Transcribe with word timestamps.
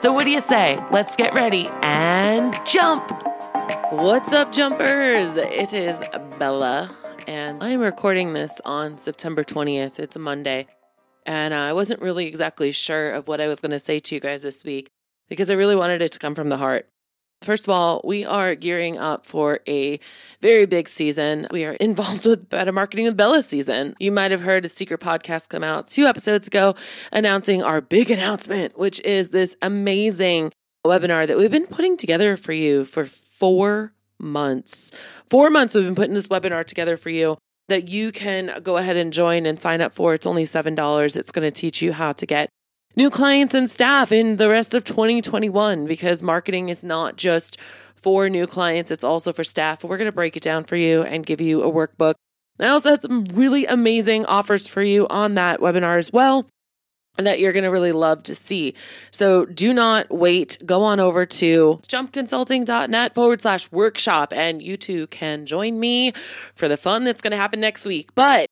So, 0.00 0.14
what 0.14 0.24
do 0.24 0.30
you 0.30 0.40
say? 0.40 0.82
Let's 0.90 1.14
get 1.14 1.34
ready 1.34 1.68
and 1.82 2.58
jump! 2.64 3.02
What's 3.92 4.32
up, 4.32 4.50
jumpers? 4.50 5.36
It 5.36 5.74
is 5.74 6.02
Bella, 6.38 6.88
and 7.26 7.62
I'm 7.62 7.80
recording 7.80 8.32
this 8.32 8.62
on 8.64 8.96
September 8.96 9.44
20th. 9.44 9.98
It's 9.98 10.16
a 10.16 10.18
Monday, 10.18 10.68
and 11.26 11.52
I 11.52 11.74
wasn't 11.74 12.00
really 12.00 12.24
exactly 12.24 12.72
sure 12.72 13.10
of 13.10 13.28
what 13.28 13.42
I 13.42 13.46
was 13.46 13.60
going 13.60 13.72
to 13.72 13.78
say 13.78 13.98
to 13.98 14.14
you 14.14 14.22
guys 14.22 14.42
this 14.42 14.64
week 14.64 14.88
because 15.28 15.50
I 15.50 15.54
really 15.54 15.76
wanted 15.76 16.00
it 16.00 16.12
to 16.12 16.18
come 16.18 16.34
from 16.34 16.48
the 16.48 16.56
heart. 16.56 16.88
First 17.42 17.66
of 17.66 17.70
all, 17.70 18.02
we 18.04 18.22
are 18.26 18.54
gearing 18.54 18.98
up 18.98 19.24
for 19.24 19.60
a 19.66 19.98
very 20.42 20.66
big 20.66 20.88
season. 20.88 21.46
We 21.50 21.64
are 21.64 21.72
involved 21.80 22.26
with 22.26 22.50
Better 22.50 22.70
Marketing 22.70 23.06
with 23.06 23.16
Bella 23.16 23.42
season. 23.42 23.94
You 23.98 24.12
might 24.12 24.30
have 24.30 24.42
heard 24.42 24.66
a 24.66 24.68
secret 24.68 25.00
podcast 25.00 25.48
come 25.48 25.64
out 25.64 25.86
two 25.86 26.04
episodes 26.04 26.46
ago 26.46 26.74
announcing 27.12 27.62
our 27.62 27.80
big 27.80 28.10
announcement, 28.10 28.78
which 28.78 29.00
is 29.00 29.30
this 29.30 29.56
amazing 29.62 30.52
webinar 30.84 31.26
that 31.26 31.38
we've 31.38 31.50
been 31.50 31.66
putting 31.66 31.96
together 31.96 32.36
for 32.36 32.52
you 32.52 32.84
for 32.84 33.06
four 33.06 33.94
months. 34.18 34.92
Four 35.30 35.48
months 35.48 35.74
we've 35.74 35.84
been 35.84 35.94
putting 35.94 36.14
this 36.14 36.28
webinar 36.28 36.66
together 36.66 36.98
for 36.98 37.08
you 37.08 37.38
that 37.68 37.88
you 37.88 38.12
can 38.12 38.60
go 38.62 38.76
ahead 38.76 38.96
and 38.96 39.14
join 39.14 39.46
and 39.46 39.58
sign 39.58 39.80
up 39.80 39.94
for. 39.94 40.12
It's 40.12 40.26
only 40.26 40.44
$7. 40.44 41.16
It's 41.16 41.32
going 41.32 41.46
to 41.46 41.50
teach 41.50 41.80
you 41.80 41.94
how 41.94 42.12
to 42.12 42.26
get 42.26 42.50
new 42.96 43.10
clients 43.10 43.54
and 43.54 43.68
staff 43.68 44.12
in 44.12 44.36
the 44.36 44.48
rest 44.48 44.74
of 44.74 44.84
2021 44.84 45.86
because 45.86 46.22
marketing 46.22 46.68
is 46.68 46.84
not 46.84 47.16
just 47.16 47.58
for 47.94 48.28
new 48.28 48.46
clients, 48.46 48.90
it's 48.90 49.04
also 49.04 49.32
for 49.32 49.44
staff. 49.44 49.84
We're 49.84 49.98
going 49.98 50.06
to 50.06 50.12
break 50.12 50.36
it 50.36 50.42
down 50.42 50.64
for 50.64 50.76
you 50.76 51.02
and 51.02 51.26
give 51.26 51.40
you 51.40 51.62
a 51.62 51.70
workbook. 51.70 52.14
I 52.58 52.68
also 52.68 52.90
had 52.90 53.02
some 53.02 53.24
really 53.24 53.66
amazing 53.66 54.26
offers 54.26 54.66
for 54.66 54.82
you 54.82 55.06
on 55.08 55.34
that 55.34 55.60
webinar 55.60 55.98
as 55.98 56.12
well 56.12 56.46
that 57.16 57.40
you're 57.40 57.52
going 57.52 57.64
to 57.64 57.70
really 57.70 57.92
love 57.92 58.22
to 58.24 58.34
see. 58.34 58.74
So 59.10 59.44
do 59.46 59.74
not 59.74 60.10
wait. 60.10 60.58
Go 60.64 60.82
on 60.82 61.00
over 61.00 61.26
to 61.26 61.80
jumpconsulting.net 61.86 63.14
forward 63.14 63.40
slash 63.40 63.70
workshop 63.72 64.32
and 64.32 64.62
you 64.62 64.76
too 64.76 65.06
can 65.08 65.46
join 65.46 65.78
me 65.78 66.12
for 66.54 66.68
the 66.68 66.76
fun 66.76 67.04
that's 67.04 67.20
going 67.20 67.32
to 67.32 67.36
happen 67.36 67.60
next 67.60 67.86
week. 67.86 68.14
But 68.14 68.46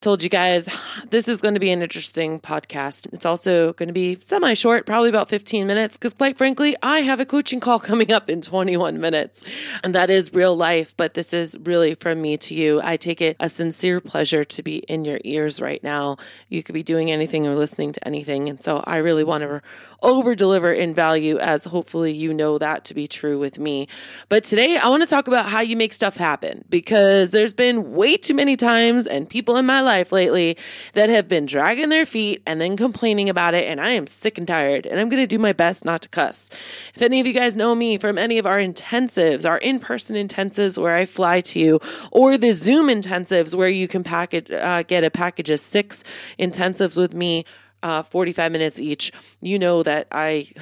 told 0.00 0.22
you 0.22 0.30
guys 0.30 0.66
this 1.10 1.28
is 1.28 1.42
going 1.42 1.52
to 1.52 1.60
be 1.60 1.70
an 1.70 1.82
interesting 1.82 2.40
podcast. 2.40 3.06
It's 3.12 3.26
also 3.26 3.74
going 3.74 3.88
to 3.88 3.92
be 3.92 4.16
semi 4.18 4.54
short, 4.54 4.86
probably 4.86 5.10
about 5.10 5.28
15 5.28 5.66
minutes, 5.66 5.98
because 5.98 6.14
quite 6.14 6.38
frankly, 6.38 6.74
I 6.82 7.00
have 7.00 7.20
a 7.20 7.26
coaching 7.26 7.60
call 7.60 7.78
coming 7.90 8.10
up 8.10 8.30
in 8.30 8.40
21 8.40 8.98
minutes. 8.98 9.46
And 9.84 9.94
that 9.94 10.08
is 10.08 10.32
real 10.32 10.56
life, 10.56 10.94
but 10.96 11.12
this 11.12 11.34
is 11.34 11.54
really 11.64 11.94
from 11.94 12.22
me 12.22 12.38
to 12.38 12.54
you. 12.54 12.80
I 12.82 12.96
take 12.96 13.20
it 13.20 13.36
a 13.40 13.50
sincere 13.50 14.00
pleasure 14.00 14.42
to 14.42 14.62
be 14.62 14.78
in 14.78 15.04
your 15.04 15.20
ears 15.22 15.60
right 15.60 15.82
now. 15.84 16.16
You 16.48 16.62
could 16.62 16.72
be 16.72 16.82
doing 16.82 17.10
anything 17.10 17.46
or 17.46 17.54
listening 17.54 17.92
to 17.92 18.06
anything. 18.06 18.48
And 18.48 18.62
so 18.62 18.82
I 18.86 18.96
really 18.96 19.24
want 19.24 19.42
to 19.42 19.60
over 20.02 20.34
deliver 20.34 20.72
in 20.72 20.94
value, 20.94 21.38
as 21.38 21.64
hopefully 21.64 22.10
you 22.10 22.32
know 22.32 22.56
that 22.56 22.86
to 22.86 22.94
be 22.94 23.06
true 23.06 23.38
with 23.38 23.58
me. 23.58 23.86
But 24.30 24.44
today, 24.44 24.78
I 24.78 24.88
want 24.88 25.02
to 25.02 25.06
talk 25.06 25.28
about 25.28 25.44
how 25.44 25.60
you 25.60 25.76
make 25.76 25.92
stuff 25.92 26.16
happen 26.16 26.64
because 26.70 27.32
there's 27.32 27.52
been 27.52 27.92
way 27.92 28.16
too 28.16 28.32
many 28.32 28.56
times 28.56 29.06
and 29.06 29.28
people 29.28 29.56
in 29.56 29.66
my 29.66 29.82
life 29.82 29.89
lately 29.90 30.56
that 30.92 31.08
have 31.08 31.28
been 31.28 31.46
dragging 31.46 31.88
their 31.88 32.06
feet 32.06 32.42
and 32.46 32.60
then 32.60 32.76
complaining 32.76 33.28
about 33.28 33.54
it. 33.54 33.66
And 33.66 33.80
I 33.80 33.90
am 33.90 34.06
sick 34.06 34.38
and 34.38 34.46
tired. 34.46 34.86
And 34.86 35.00
I'm 35.00 35.08
going 35.08 35.22
to 35.22 35.26
do 35.26 35.38
my 35.38 35.52
best 35.52 35.84
not 35.84 36.02
to 36.02 36.08
cuss. 36.08 36.50
If 36.94 37.02
any 37.02 37.20
of 37.20 37.26
you 37.26 37.32
guys 37.32 37.56
know 37.56 37.74
me 37.74 37.98
from 37.98 38.18
any 38.18 38.38
of 38.38 38.46
our 38.46 38.58
intensives, 38.58 39.48
our 39.48 39.58
in 39.58 39.80
person 39.80 40.16
intensives 40.16 40.80
where 40.80 40.94
I 40.94 41.06
fly 41.06 41.40
to 41.40 41.58
you, 41.58 41.80
or 42.10 42.38
the 42.38 42.52
Zoom 42.52 42.86
intensives 42.86 43.54
where 43.54 43.68
you 43.68 43.88
can 43.88 44.04
package, 44.04 44.50
uh, 44.50 44.82
get 44.82 45.04
a 45.04 45.10
package 45.10 45.50
of 45.50 45.60
six 45.60 46.04
intensives 46.38 46.98
with 46.98 47.14
me 47.14 47.44
uh, 47.82 48.02
45 48.02 48.52
minutes 48.52 48.80
each, 48.80 49.12
you 49.40 49.58
know 49.58 49.82
that 49.82 50.06
I. 50.12 50.48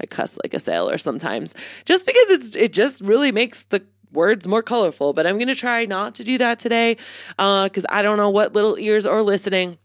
I 0.00 0.06
cuss 0.06 0.36
like 0.42 0.52
a 0.52 0.58
sailor 0.58 0.98
sometimes 0.98 1.54
just 1.84 2.04
because 2.04 2.28
it's 2.30 2.56
it 2.56 2.72
just 2.72 3.02
really 3.02 3.30
makes 3.30 3.62
the 3.62 3.84
words 4.12 4.46
more 4.46 4.62
colorful 4.62 5.12
but 5.12 5.26
i'm 5.26 5.36
going 5.36 5.48
to 5.48 5.54
try 5.54 5.84
not 5.84 6.14
to 6.14 6.24
do 6.24 6.38
that 6.38 6.58
today 6.58 6.96
because 7.36 7.84
uh, 7.84 7.90
i 7.90 8.02
don't 8.02 8.16
know 8.16 8.30
what 8.30 8.52
little 8.52 8.78
ears 8.78 9.06
are 9.06 9.22
listening 9.22 9.78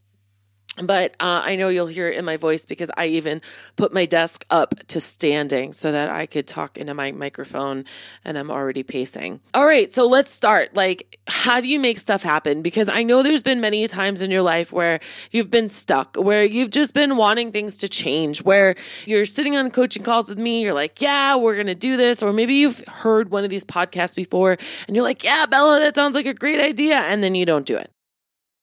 but 0.84 1.12
uh, 1.22 1.42
I 1.44 1.56
know 1.56 1.70
you'll 1.70 1.88
hear 1.88 2.10
it 2.10 2.18
in 2.18 2.26
my 2.26 2.36
voice 2.36 2.66
because 2.66 2.92
I 2.98 3.08
even 3.08 3.42
put 3.78 3.94
my 3.94 4.06
desk 4.06 4.46
up 4.50 4.76
to 4.88 5.00
standing 5.00 5.72
so 5.72 5.92
that 5.92 6.10
I 6.10 6.26
could 6.26 6.48
talk 6.48 6.78
into 6.78 6.94
my 6.94 7.12
microphone 7.14 7.86
and 8.26 8.38
I'm 8.38 8.52
already 8.52 8.84
pacing. 8.84 9.40
All 9.54 9.66
right, 9.66 9.92
so 9.92 10.06
let's 10.06 10.32
start. 10.32 10.76
Like, 10.76 11.18
how 11.28 11.62
do 11.62 11.70
you 11.70 11.80
make 11.80 11.98
stuff 11.98 12.24
happen? 12.24 12.62
Because 12.62 12.90
I 12.90 13.04
know 13.04 13.24
there's 13.24 13.44
been 13.44 13.62
many 13.62 13.88
times 13.88 14.22
in 14.22 14.32
your 14.32 14.42
life 14.42 14.74
where 14.74 15.00
you've 15.32 15.50
been 15.50 15.70
stuck, 15.70 16.18
where 16.18 16.44
you've 16.44 16.72
just 16.72 16.94
been 16.94 17.16
wanting 17.16 17.54
things 17.54 17.78
to 17.78 17.88
change, 17.88 18.44
where 18.44 18.76
you're 19.06 19.26
sitting 19.26 19.56
on 19.56 19.72
coaching 19.72 20.04
calls 20.04 20.30
with 20.30 20.38
me, 20.38 20.62
you're 20.62 20.74
like, 20.74 21.02
yeah, 21.02 21.38
we're 21.38 21.56
going 21.56 21.68
to 21.68 21.76
do 21.76 21.96
this. 21.96 22.22
Or 22.22 22.34
maybe 22.34 22.56
you've 22.56 22.84
heard 22.88 23.32
one 23.32 23.46
of 23.46 23.50
these 23.50 23.64
podcasts 23.64 24.16
before 24.16 24.58
and 24.88 24.96
you're 24.96 25.06
like, 25.06 25.24
yeah, 25.24 25.46
Bella, 25.46 25.80
that 25.80 25.96
sounds 25.96 26.16
like 26.16 26.26
a 26.26 26.34
great 26.34 26.60
idea. 26.60 26.96
And 26.96 27.24
then 27.24 27.34
you 27.34 27.46
don't 27.46 27.66
do 27.66 27.78
it 27.78 27.95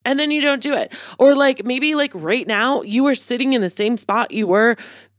and 0.05 0.19
then 0.19 0.31
you 0.31 0.41
don't 0.41 0.63
do 0.63 0.75
it. 0.75 0.93
Or 1.19 1.35
like 1.35 1.65
maybe 1.65 1.95
like 1.95 2.13
right 2.15 2.47
now 2.47 2.83
you 2.83 3.07
are 3.07 3.15
sitting 3.15 3.53
in 3.53 3.61
the 3.61 3.71
same 3.71 3.97
spot 3.97 4.31
you 4.31 4.47
were 4.47 4.77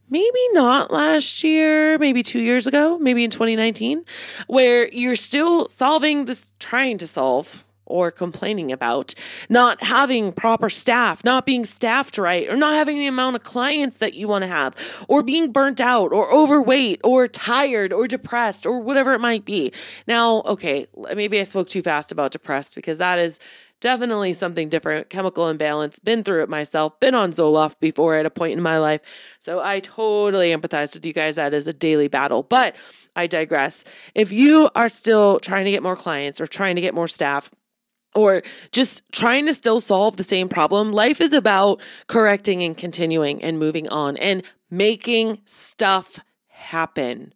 maybe 0.10 0.48
not 0.52 0.92
last 0.92 1.44
year, 1.44 1.98
maybe 1.98 2.22
2 2.22 2.40
years 2.40 2.68
ago, 2.68 3.00
maybe 3.00 3.24
in 3.24 3.30
2019, 3.32 4.06
where 4.48 4.88
you're 4.90 5.16
still 5.16 5.68
solving 5.70 6.26
this 6.26 6.54
trying 6.60 6.98
to 7.00 7.08
solve 7.08 7.66
or 7.86 8.12
complaining 8.12 8.72
about 8.72 9.14
not 9.50 9.82
having 9.84 10.32
proper 10.32 10.70
staff, 10.70 11.24
not 11.24 11.46
being 11.46 11.66
staffed 11.66 12.18
right, 12.18 12.50
or 12.50 12.56
not 12.56 12.74
having 12.74 12.98
the 12.98 13.08
amount 13.08 13.36
of 13.36 13.44
clients 13.44 14.00
that 14.00 14.14
you 14.14 14.28
want 14.28 14.44
to 14.44 14.48
have, 14.48 14.76
or 15.08 15.22
being 15.22 15.52
burnt 15.52 15.82
out, 15.82 16.12
or 16.12 16.32
overweight, 16.32 17.00
or 17.04 17.28
tired, 17.28 17.92
or 17.92 18.08
depressed, 18.08 18.66
or 18.66 18.80
whatever 18.80 19.14
it 19.14 19.20
might 19.20 19.46
be. 19.46 19.72
Now, 20.08 20.42
okay, 20.44 20.88
maybe 21.16 21.40
I 21.40 21.44
spoke 21.44 21.70
too 21.70 21.82
fast 21.82 22.12
about 22.12 22.32
depressed 22.32 22.76
because 22.76 22.98
that 23.00 23.20
is 23.20 23.40
definitely 23.84 24.32
something 24.32 24.70
different, 24.70 25.10
chemical 25.10 25.50
imbalance, 25.50 26.00
been 26.00 26.24
through 26.24 26.42
it 26.42 26.48
myself, 26.48 26.98
been 27.02 27.14
on 27.14 27.32
Zoloft 27.32 27.82
before 27.82 28.16
at 28.16 28.26
a 28.26 28.30
point 28.30 28.54
in 28.54 28.62
my 28.62 28.78
life. 28.78 29.02
So 29.40 29.60
I 29.60 29.82
totally 29.82 30.56
empathize 30.56 30.94
with 30.94 31.06
you 31.06 31.12
guys. 31.12 31.36
That 31.36 31.54
is 31.54 31.68
a 31.68 31.74
daily 31.74 32.08
battle, 32.08 32.44
but 32.44 32.78
I 33.14 33.28
digress. 33.28 33.84
If 34.16 34.32
you 34.32 34.70
are 34.74 34.88
still 34.88 35.38
trying 35.42 35.66
to 35.66 35.72
get 35.72 35.84
more 35.84 35.98
clients 35.98 36.40
or 36.40 36.48
trying 36.48 36.76
to 36.76 36.82
get 36.82 36.94
more 36.94 37.10
staff, 37.10 37.52
or 38.16 38.44
just 38.72 39.04
trying 39.12 39.46
to 39.46 39.54
still 39.54 39.80
solve 39.80 40.18
the 40.18 40.24
same 40.24 40.50
problem. 40.50 40.92
Life 40.92 41.22
is 41.22 41.34
about 41.34 41.82
correcting 42.08 42.64
and 42.64 42.78
continuing 42.78 43.44
and 43.44 43.60
moving 43.60 43.88
on 43.90 44.18
and 44.18 44.44
making 44.70 45.40
stuff 45.46 46.20
happen. 46.48 47.34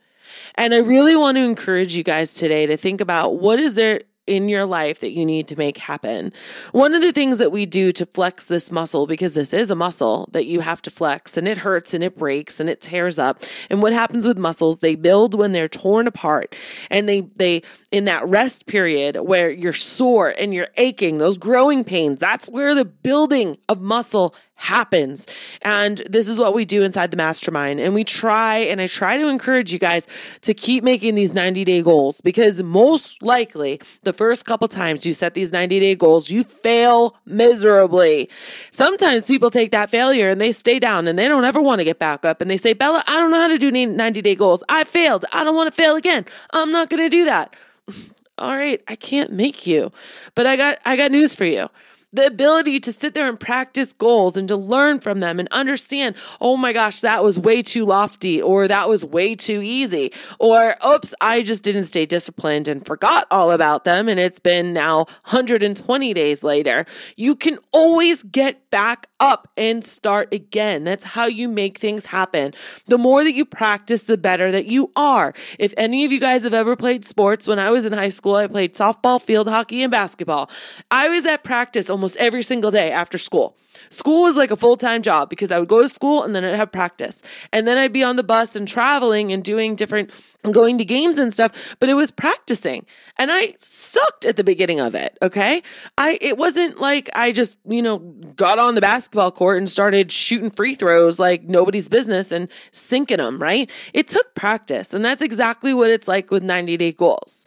And 0.55 0.73
I 0.73 0.77
really 0.77 1.15
want 1.15 1.37
to 1.37 1.43
encourage 1.43 1.95
you 1.95 2.03
guys 2.03 2.33
today 2.33 2.65
to 2.65 2.77
think 2.77 3.01
about 3.01 3.35
what 3.35 3.59
is 3.59 3.75
there 3.75 4.01
in 4.27 4.49
your 4.49 4.65
life 4.65 4.99
that 4.99 5.11
you 5.11 5.25
need 5.25 5.47
to 5.47 5.55
make 5.57 5.77
happen. 5.77 6.33
One 6.73 6.93
of 6.93 7.01
the 7.01 7.11
things 7.11 7.39
that 7.39 7.51
we 7.51 7.65
do 7.65 7.91
to 7.93 8.05
flex 8.05 8.45
this 8.45 8.71
muscle, 8.71 9.07
because 9.07 9.33
this 9.33 9.53
is 9.53 9.71
a 9.71 9.75
muscle 9.75 10.29
that 10.33 10.45
you 10.45 10.59
have 10.59 10.81
to 10.83 10.91
flex 10.91 11.37
and 11.37 11.47
it 11.47 11.59
hurts 11.59 11.93
and 11.93 12.03
it 12.03 12.17
breaks 12.17 12.59
and 12.59 12.69
it 12.69 12.81
tears 12.81 13.17
up. 13.17 13.43
And 13.69 13.81
what 13.81 13.93
happens 13.93 14.27
with 14.27 14.37
muscles, 14.37 14.79
they 14.79 14.95
build 14.95 15.33
when 15.33 15.53
they're 15.53 15.67
torn 15.67 16.07
apart 16.07 16.55
and 16.89 17.07
they, 17.07 17.21
they, 17.37 17.63
in 17.91 18.05
that 18.05 18.27
rest 18.27 18.67
period 18.67 19.15
where 19.15 19.49
you're 19.49 19.73
sore 19.73 20.29
and 20.37 20.53
you're 20.53 20.69
aching, 20.77 21.17
those 21.17 21.37
growing 21.37 21.83
pains, 21.83 22.19
that's 22.19 22.49
where 22.49 22.75
the 22.75 22.85
building 22.85 23.57
of 23.69 23.81
muscle 23.81 24.35
happens. 24.57 25.27
And 25.61 25.99
this 26.09 26.27
is 26.27 26.39
what 26.39 26.53
we 26.53 26.65
do 26.65 26.83
inside 26.83 27.11
the 27.11 27.17
mastermind. 27.17 27.79
And 27.79 27.93
we 27.93 28.03
try, 28.03 28.57
and 28.57 28.81
I 28.81 28.87
try 28.87 29.15
to 29.15 29.27
encourage 29.27 29.71
you 29.71 29.79
guys 29.79 30.07
to 30.41 30.53
keep 30.53 30.83
making 30.83 31.15
these 31.15 31.33
90 31.33 31.63
day 31.63 31.81
goals 31.81 32.21
because 32.21 32.61
most 32.61 33.21
likely 33.21 33.79
the 34.03 34.13
first 34.13 34.45
couple 34.45 34.67
times 34.67 35.05
you 35.05 35.13
set 35.13 35.35
these 35.35 35.51
90 35.51 35.79
day 35.79 35.95
goals, 35.95 36.29
you 36.31 36.43
fail 36.43 37.15
miserably. 37.25 38.29
Sometimes 38.71 39.27
people 39.27 39.51
take 39.51 39.71
that 39.71 39.89
failure 39.89 40.29
and 40.29 40.41
they 40.41 40.51
stay 40.51 40.79
down 40.79 41.07
and 41.07 41.17
they 41.17 41.27
don't 41.27 41.45
ever 41.45 41.61
want 41.61 41.79
to 41.79 41.85
get 41.85 41.99
back 41.99 42.25
up 42.25 42.41
and 42.41 42.49
they 42.49 42.57
say, 42.57 42.73
Bella, 42.73 43.03
I 43.07 43.19
don't 43.19 43.31
know 43.31 43.39
how 43.39 43.47
to 43.47 43.59
do 43.59 43.71
90 43.71 44.21
day 44.21 44.35
goals. 44.35 44.63
I 44.67 44.83
failed. 44.83 45.23
I 45.31 45.43
don't 45.43 45.55
want 45.55 45.67
to 45.67 45.75
fail 45.75 45.95
again. 45.95 46.25
I'm 46.51 46.71
not 46.71 46.89
going 46.89 47.03
to 47.03 47.09
do 47.09 47.25
that. 47.25 47.55
All 48.39 48.55
right, 48.55 48.83
I 48.87 48.95
can't 48.95 49.31
make 49.31 49.65
you. 49.65 49.91
But 50.35 50.45
I 50.45 50.55
got 50.55 50.77
I 50.85 50.95
got 50.95 51.11
news 51.11 51.33
for 51.33 51.45
you 51.45 51.69
the 52.17 52.25
ability 52.25 52.79
to 52.81 52.91
sit 52.91 53.13
there 53.13 53.29
and 53.29 53.39
practice 53.39 53.93
goals 53.93 54.35
and 54.35 54.47
to 54.47 54.55
learn 54.55 54.99
from 54.99 55.19
them 55.19 55.39
and 55.39 55.47
understand, 55.51 56.15
oh 56.41 56.57
my 56.57 56.73
gosh, 56.73 57.01
that 57.01 57.23
was 57.23 57.39
way 57.39 57.61
too 57.61 57.85
lofty 57.85 58.41
or 58.41 58.67
that 58.67 58.89
was 58.89 59.05
way 59.05 59.35
too 59.35 59.61
easy 59.61 60.11
or 60.39 60.75
oops, 60.85 61.13
I 61.21 61.43
just 61.43 61.63
didn't 61.63 61.85
stay 61.85 62.05
disciplined 62.05 62.67
and 62.67 62.85
forgot 62.85 63.27
all 63.31 63.51
about 63.51 63.83
them 63.83 64.09
and 64.09 64.19
it's 64.19 64.39
been 64.39 64.73
now 64.73 65.05
120 65.25 66.13
days 66.13 66.43
later. 66.43 66.85
You 67.15 67.35
can 67.35 67.59
always 67.71 68.23
get 68.23 68.69
back 68.69 69.07
up 69.19 69.47
and 69.57 69.83
start 69.85 70.33
again. 70.33 70.83
That's 70.83 71.03
how 71.03 71.25
you 71.25 71.47
make 71.47 71.77
things 71.77 72.07
happen. 72.07 72.53
The 72.87 72.97
more 72.97 73.23
that 73.23 73.33
you 73.33 73.45
practice, 73.45 74.03
the 74.03 74.17
better 74.17 74.51
that 74.51 74.65
you 74.65 74.91
are. 74.95 75.33
If 75.59 75.73
any 75.77 76.05
of 76.05 76.11
you 76.11 76.19
guys 76.19 76.43
have 76.43 76.53
ever 76.53 76.75
played 76.75 77.05
sports, 77.05 77.47
when 77.47 77.59
I 77.59 77.69
was 77.69 77.85
in 77.85 77.93
high 77.93 78.09
school, 78.09 78.35
I 78.35 78.47
played 78.47 78.73
softball, 78.73 79.21
field 79.21 79.47
hockey, 79.47 79.81
and 79.81 79.91
basketball. 79.91 80.49
I 80.91 81.09
was 81.09 81.25
at 81.25 81.43
practice 81.43 81.89
almost 81.89 82.06
every 82.15 82.43
single 82.43 82.71
day 82.71 82.91
after 82.91 83.17
school. 83.17 83.57
School 83.89 84.23
was 84.23 84.35
like 84.35 84.51
a 84.51 84.55
full 84.55 84.77
time 84.77 85.01
job 85.01 85.29
because 85.29 85.51
I 85.51 85.59
would 85.59 85.69
go 85.69 85.81
to 85.81 85.89
school 85.89 86.23
and 86.23 86.35
then 86.35 86.43
I'd 86.43 86.55
have 86.55 86.71
practice. 86.71 87.21
And 87.51 87.67
then 87.67 87.77
I'd 87.77 87.93
be 87.93 88.03
on 88.03 88.15
the 88.15 88.23
bus 88.23 88.55
and 88.55 88.67
traveling 88.67 89.31
and 89.31 89.43
doing 89.43 89.75
different, 89.75 90.11
going 90.51 90.77
to 90.77 90.85
games 90.85 91.17
and 91.17 91.33
stuff, 91.33 91.51
but 91.79 91.89
it 91.89 91.93
was 91.93 92.11
practicing. 92.11 92.85
And 93.17 93.31
I 93.31 93.55
sucked 93.59 94.25
at 94.25 94.35
the 94.35 94.43
beginning 94.43 94.79
of 94.79 94.95
it. 94.95 95.17
Okay. 95.21 95.61
I, 95.97 96.17
it 96.21 96.37
wasn't 96.37 96.79
like 96.79 97.09
I 97.13 97.31
just, 97.31 97.57
you 97.67 97.81
know, 97.81 97.99
got 98.35 98.59
on 98.59 98.75
the 98.75 98.81
basketball 98.81 99.31
court 99.31 99.57
and 99.57 99.69
started 99.69 100.11
shooting 100.11 100.49
free 100.49 100.75
throws 100.75 101.19
like 101.19 101.43
nobody's 101.43 101.89
business 101.89 102.31
and 102.31 102.49
sinking 102.71 103.17
them, 103.17 103.39
right? 103.39 103.69
It 103.93 104.07
took 104.07 104.33
practice. 104.35 104.93
And 104.93 105.03
that's 105.03 105.21
exactly 105.21 105.73
what 105.73 105.89
it's 105.89 106.07
like 106.07 106.31
with 106.31 106.43
90 106.43 106.77
day 106.77 106.91
goals. 106.91 107.45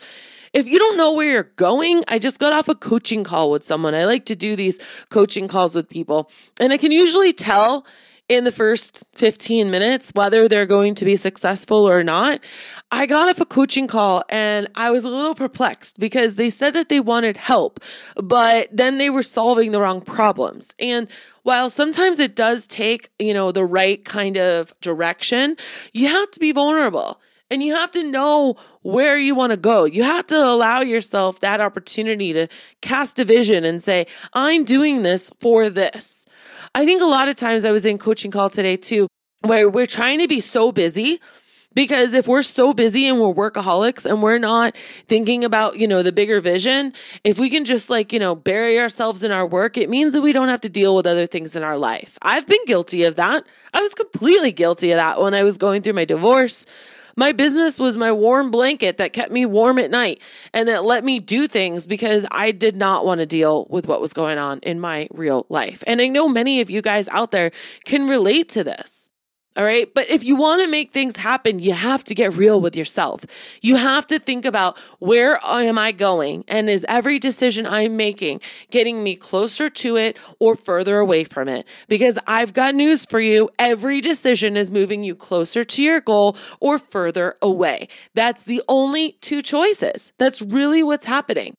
If 0.53 0.67
you 0.67 0.79
don't 0.81 0.97
know 0.97 1.13
where 1.13 1.31
you're 1.31 1.43
going, 1.45 2.03
I 2.09 2.19
just 2.19 2.41
got 2.41 2.53
off 2.53 2.69
a 2.69 2.75
coaching 2.75 3.23
call 3.23 3.53
with 3.53 3.63
someone. 3.63 3.95
I 3.95 4.05
like 4.05 4.25
to 4.27 4.37
do 4.37 4.57
these 4.57 4.81
coaching 5.09 5.47
calls 5.47 5.77
with 5.77 5.89
people, 5.89 6.31
and 6.59 6.73
I 6.73 6.77
can 6.77 6.91
usually 6.91 7.33
tell 7.33 7.87
in 8.29 8.45
the 8.45 8.53
first 8.53 9.05
15 9.15 9.71
minutes 9.71 10.13
whether 10.15 10.49
they're 10.49 10.67
going 10.67 10.95
to 10.95 11.05
be 11.05 11.17
successful 11.17 11.89
or 11.89 12.05
not. 12.05 12.41
I 12.93 13.07
got 13.07 13.29
off 13.29 13.41
a 13.41 13.45
coaching 13.45 13.89
call 13.89 14.23
and 14.29 14.69
I 14.77 14.93
was 14.93 15.03
a 15.03 15.09
little 15.09 15.35
perplexed 15.35 15.99
because 15.99 16.37
they 16.37 16.49
said 16.49 16.75
that 16.75 16.89
they 16.89 17.01
wanted 17.01 17.37
help, 17.37 17.81
but 18.15 18.69
then 18.71 18.99
they 18.99 19.11
were 19.11 19.25
solving 19.25 19.73
the 19.73 19.81
wrong 19.81 20.01
problems. 20.01 20.77
And 20.79 21.09
while 21.43 21.71
sometimes 21.71 22.21
it 22.21 22.37
does 22.37 22.69
take, 22.69 23.11
you 23.19 23.35
know, 23.35 23.51
the 23.51 23.65
right 23.65 24.05
kind 24.05 24.37
of 24.37 24.79
direction, 24.81 25.57
you 25.93 26.07
have 26.07 26.31
to 26.31 26.39
be 26.39 26.53
vulnerable. 26.53 27.21
And 27.51 27.63
you 27.63 27.75
have 27.75 27.91
to 27.93 28.09
know 28.09 28.57
where 28.83 29.19
you 29.19 29.35
want 29.35 29.51
to 29.51 29.57
go. 29.57 29.85
You 29.85 30.05
have 30.05 30.27
to 30.29 30.37
allow 30.37 30.81
yourself 30.81 31.41
that 31.41 31.61
opportunity 31.61 32.33
to 32.33 32.47
cast 32.81 33.19
a 33.19 33.25
vision 33.25 33.65
and 33.65 33.83
say, 33.83 34.07
I'm 34.33 34.65
doing 34.65 35.03
this 35.03 35.31
for 35.41 35.69
this. 35.69 36.27
I 36.75 36.85
think 36.85 37.03
a 37.03 37.07
lot 37.07 37.29
of 37.29 37.37
times 37.37 37.65
I 37.65 37.73
was 37.73 37.85
in 37.85 37.99
coaching 37.99 38.31
call 38.31 38.51
today 38.51 38.77
too, 38.77 39.09
where 39.43 39.69
we're 39.69 39.87
trying 39.87 40.21
to 40.21 40.29
be 40.29 40.41
so 40.41 40.71
busy 40.71 41.21
because 41.75 42.15
if 42.15 42.27
we're 42.27 42.43
so 42.43 42.73
busy 42.73 43.07
and 43.07 43.21
we're 43.21 43.33
workaholics 43.33 44.05
and 44.05 44.23
we're 44.23 44.39
not 44.39 44.77
thinking 45.09 45.45
about, 45.45 45.79
you 45.79 45.87
know, 45.87 46.03
the 46.03 46.11
bigger 46.13 46.41
vision, 46.41 46.93
if 47.23 47.39
we 47.39 47.49
can 47.49 47.65
just 47.65 47.91
like, 47.91 48.13
you 48.13 48.19
know, 48.19 48.35
bury 48.35 48.79
ourselves 48.79 49.23
in 49.23 49.31
our 49.31 49.47
work, 49.47 49.77
it 49.77 49.89
means 49.89 50.13
that 50.13 50.21
we 50.21 50.33
don't 50.33 50.49
have 50.49 50.61
to 50.63 50.69
deal 50.69 50.97
with 50.97 51.07
other 51.07 51.27
things 51.27 51.55
in 51.55 51.63
our 51.63 51.77
life. 51.77 52.19
I've 52.23 52.47
been 52.47 52.65
guilty 52.67 53.05
of 53.05 53.17
that. 53.17 53.45
I 53.73 53.83
was 53.83 53.95
completely 53.95 54.51
guilty 54.51 54.91
of 54.91 54.97
that 54.97 55.21
when 55.21 55.33
I 55.33 55.45
was 55.45 55.57
going 55.57 55.83
through 55.83 55.93
my 55.93 56.05
divorce. 56.05 56.67
My 57.17 57.33
business 57.33 57.79
was 57.79 57.97
my 57.97 58.13
warm 58.13 58.51
blanket 58.51 58.97
that 58.97 59.13
kept 59.13 59.33
me 59.33 59.47
warm 59.47 59.79
at 59.79 59.91
night 59.91 60.21
and 60.55 60.69
that 60.69 60.85
let 60.85 61.05
me 61.05 61.19
do 61.21 61.47
things 61.47 61.87
because 61.87 62.27
I 62.31 62.51
did 62.53 62.77
not 62.77 63.05
want 63.05 63.19
to 63.19 63.27
deal 63.27 63.67
with 63.69 63.87
what 63.87 64.01
was 64.01 64.13
going 64.13 64.39
on 64.39 64.61
in 64.61 64.81
my 64.81 65.09
real 65.13 65.47
life. 65.49 65.85
And 65.87 66.01
I 66.01 66.09
know 66.09 66.29
many 66.29 66.61
of 66.61 66.71
you 66.71 66.83
guys 66.83 67.09
out 67.09 67.31
there 67.31 67.51
can 67.85 68.09
relate 68.09 68.49
to 68.51 68.65
this. 68.65 69.10
All 69.61 69.67
right. 69.67 69.93
But 69.93 70.09
if 70.09 70.25
you 70.25 70.37
want 70.37 70.63
to 70.63 70.69
make 70.69 70.91
things 70.91 71.17
happen, 71.17 71.59
you 71.59 71.75
have 71.75 72.03
to 72.05 72.15
get 72.15 72.33
real 72.33 72.63
with 72.63 72.75
yourself. 72.75 73.27
You 73.61 73.77
have 73.77 74.07
to 74.07 74.19
think 74.19 74.47
about 74.47 74.79
where 75.01 75.39
am 75.45 75.77
I 75.77 75.93
going? 75.93 76.45
And 76.49 76.71
is 76.71 76.87
every 76.89 77.19
decision 77.19 77.67
I'm 77.67 77.95
making 77.95 78.41
getting 78.71 79.05
me 79.05 79.17
closer 79.17 79.69
to 79.69 79.97
it 79.97 80.17
or 80.39 80.57
further 80.57 80.97
away 80.99 81.25
from 81.25 81.47
it? 81.47 81.67
Because 81.89 82.19
I've 82.27 82.55
got 82.55 82.75
news 82.75 83.05
for 83.05 83.21
you. 83.21 83.51
Every 83.59 84.01
decision 84.01 84.57
is 84.57 84.71
moving 84.71 85.05
you 85.05 85.15
closer 85.15 85.63
to 85.63 85.83
your 85.83 86.01
goal 86.01 86.39
or 86.61 86.79
further 86.79 87.37
away. 87.43 87.89
That's 88.15 88.45
the 88.45 88.63
only 88.67 89.19
two 89.21 89.43
choices. 89.43 90.15
That's 90.17 90.41
really 90.41 90.83
what's 90.83 91.05
happening. 91.05 91.55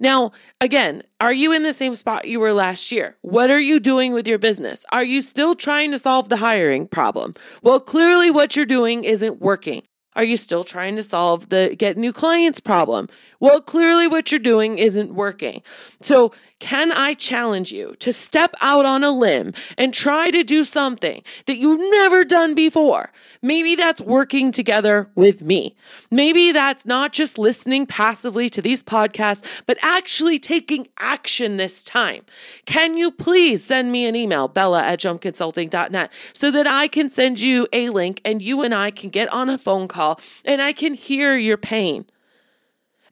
Now, 0.00 0.32
again, 0.60 1.02
are 1.20 1.32
you 1.32 1.52
in 1.52 1.62
the 1.62 1.72
same 1.72 1.94
spot 1.94 2.26
you 2.26 2.40
were 2.40 2.52
last 2.52 2.90
year? 2.90 3.16
What 3.22 3.50
are 3.50 3.60
you 3.60 3.78
doing 3.78 4.12
with 4.12 4.26
your 4.26 4.38
business? 4.38 4.84
Are 4.90 5.04
you 5.04 5.22
still 5.22 5.54
trying 5.54 5.92
to 5.92 5.98
solve 6.00 6.28
the 6.28 6.36
hiring 6.36 6.88
problem? 6.88 7.34
Well, 7.62 7.78
clearly 7.78 8.30
what 8.30 8.56
you're 8.56 8.66
doing 8.66 9.04
isn't 9.04 9.40
working. 9.40 9.82
Are 10.16 10.24
you 10.24 10.36
still 10.36 10.64
trying 10.64 10.96
to 10.96 11.02
solve 11.02 11.48
the 11.48 11.74
get 11.76 11.96
new 11.96 12.12
clients 12.12 12.60
problem? 12.60 13.08
Well, 13.40 13.60
clearly 13.60 14.06
what 14.06 14.32
you're 14.32 14.38
doing 14.38 14.78
isn't 14.78 15.14
working. 15.14 15.62
So 16.00 16.32
can 16.60 16.92
I 16.92 17.12
challenge 17.12 17.72
you 17.72 17.94
to 17.98 18.10
step 18.10 18.54
out 18.62 18.86
on 18.86 19.04
a 19.04 19.10
limb 19.10 19.52
and 19.76 19.92
try 19.92 20.30
to 20.30 20.42
do 20.42 20.64
something 20.64 21.22
that 21.44 21.58
you've 21.58 21.90
never 21.90 22.24
done 22.24 22.54
before? 22.54 23.12
Maybe 23.42 23.74
that's 23.74 24.00
working 24.00 24.50
together 24.50 25.10
with 25.14 25.42
me. 25.42 25.76
Maybe 26.10 26.52
that's 26.52 26.86
not 26.86 27.12
just 27.12 27.36
listening 27.36 27.84
passively 27.84 28.48
to 28.48 28.62
these 28.62 28.82
podcasts, 28.82 29.44
but 29.66 29.76
actually 29.82 30.38
taking 30.38 30.86
action 30.98 31.58
this 31.58 31.84
time. 31.84 32.22
Can 32.64 32.96
you 32.96 33.10
please 33.10 33.62
send 33.62 33.92
me 33.92 34.06
an 34.06 34.16
email, 34.16 34.48
bella 34.48 34.82
at 34.84 35.00
jumpconsulting.net, 35.00 36.10
so 36.32 36.50
that 36.50 36.66
I 36.66 36.88
can 36.88 37.10
send 37.10 37.40
you 37.40 37.66
a 37.74 37.90
link 37.90 38.22
and 38.24 38.40
you 38.40 38.62
and 38.62 38.74
I 38.74 38.90
can 38.90 39.10
get 39.10 39.30
on 39.30 39.50
a 39.50 39.58
phone 39.58 39.86
call 40.04 40.20
and 40.44 40.60
I 40.60 40.72
can 40.72 40.94
hear 40.94 41.36
your 41.36 41.56
pain 41.56 42.06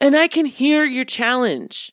and 0.00 0.16
I 0.16 0.28
can 0.28 0.46
hear 0.46 0.84
your 0.84 1.04
challenge 1.04 1.92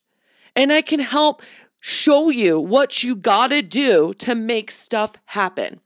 and 0.55 0.73
I 0.73 0.81
can 0.81 0.99
help 0.99 1.41
show 1.79 2.29
you 2.29 2.59
what 2.59 3.03
you 3.03 3.15
gotta 3.15 3.61
do 3.61 4.13
to 4.15 4.35
make 4.35 4.71
stuff 4.71 5.13
happen. 5.25 5.79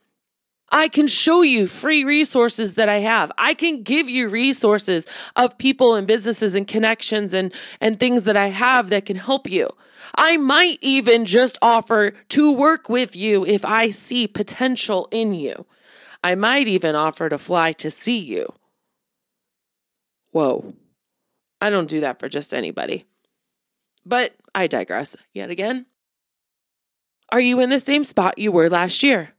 I 0.71 0.87
can 0.87 1.07
show 1.07 1.43
you 1.43 1.67
free 1.67 2.03
resources 2.03 2.73
that 2.75 2.89
I 2.89 2.97
have. 2.97 3.31
I 3.37 3.53
can 3.53 3.83
give 3.83 4.09
you 4.09 4.27
resources 4.27 5.05
of 5.35 5.59
people 5.59 5.93
and 5.93 6.07
businesses 6.07 6.55
and 6.55 6.67
connections 6.67 7.31
and, 7.35 7.53
and 7.79 7.99
things 7.99 8.23
that 8.23 8.35
I 8.35 8.47
have 8.47 8.89
that 8.89 9.05
can 9.05 9.17
help 9.17 9.47
you. 9.47 9.69
I 10.15 10.37
might 10.37 10.79
even 10.81 11.25
just 11.25 11.59
offer 11.61 12.13
to 12.29 12.51
work 12.51 12.89
with 12.89 13.15
you 13.15 13.45
if 13.45 13.63
I 13.63 13.91
see 13.91 14.27
potential 14.27 15.07
in 15.11 15.35
you. 15.35 15.67
I 16.23 16.33
might 16.33 16.67
even 16.67 16.95
offer 16.95 17.29
to 17.29 17.37
fly 17.37 17.73
to 17.73 17.91
see 17.91 18.17
you. 18.17 18.53
Whoa. 20.33 20.73
I 21.61 21.69
don't 21.69 21.89
do 21.89 22.01
that 22.01 22.19
for 22.19 22.27
just 22.27 22.53
anybody. 22.53 23.05
But 24.05 24.35
I 24.53 24.67
digress 24.67 25.15
yet 25.33 25.49
again. 25.49 25.85
Are 27.31 27.39
you 27.39 27.59
in 27.59 27.69
the 27.69 27.79
same 27.79 28.03
spot 28.03 28.37
you 28.37 28.51
were 28.51 28.69
last 28.69 29.01
year? 29.03 29.33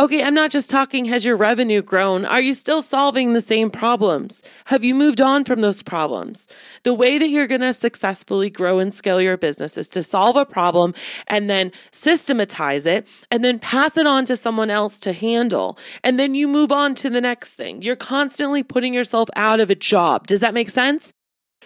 Okay, 0.00 0.22
I'm 0.22 0.32
not 0.32 0.50
just 0.50 0.70
talking, 0.70 1.04
has 1.04 1.26
your 1.26 1.36
revenue 1.36 1.82
grown? 1.82 2.24
Are 2.24 2.40
you 2.40 2.54
still 2.54 2.80
solving 2.80 3.34
the 3.34 3.40
same 3.42 3.68
problems? 3.68 4.42
Have 4.64 4.82
you 4.82 4.94
moved 4.94 5.20
on 5.20 5.44
from 5.44 5.60
those 5.60 5.82
problems? 5.82 6.48
The 6.84 6.94
way 6.94 7.18
that 7.18 7.28
you're 7.28 7.46
going 7.46 7.60
to 7.60 7.74
successfully 7.74 8.48
grow 8.48 8.78
and 8.78 8.94
scale 8.94 9.20
your 9.20 9.36
business 9.36 9.76
is 9.76 9.90
to 9.90 10.02
solve 10.02 10.36
a 10.36 10.46
problem 10.46 10.94
and 11.26 11.50
then 11.50 11.70
systematize 11.90 12.86
it 12.86 13.06
and 13.30 13.44
then 13.44 13.58
pass 13.58 13.98
it 13.98 14.06
on 14.06 14.24
to 14.24 14.38
someone 14.38 14.70
else 14.70 14.98
to 15.00 15.12
handle. 15.12 15.76
And 16.02 16.18
then 16.18 16.34
you 16.34 16.48
move 16.48 16.72
on 16.72 16.94
to 16.94 17.10
the 17.10 17.20
next 17.20 17.52
thing. 17.52 17.82
You're 17.82 17.94
constantly 17.94 18.62
putting 18.62 18.94
yourself 18.94 19.28
out 19.36 19.60
of 19.60 19.68
a 19.68 19.74
job. 19.74 20.26
Does 20.26 20.40
that 20.40 20.54
make 20.54 20.70
sense? 20.70 21.12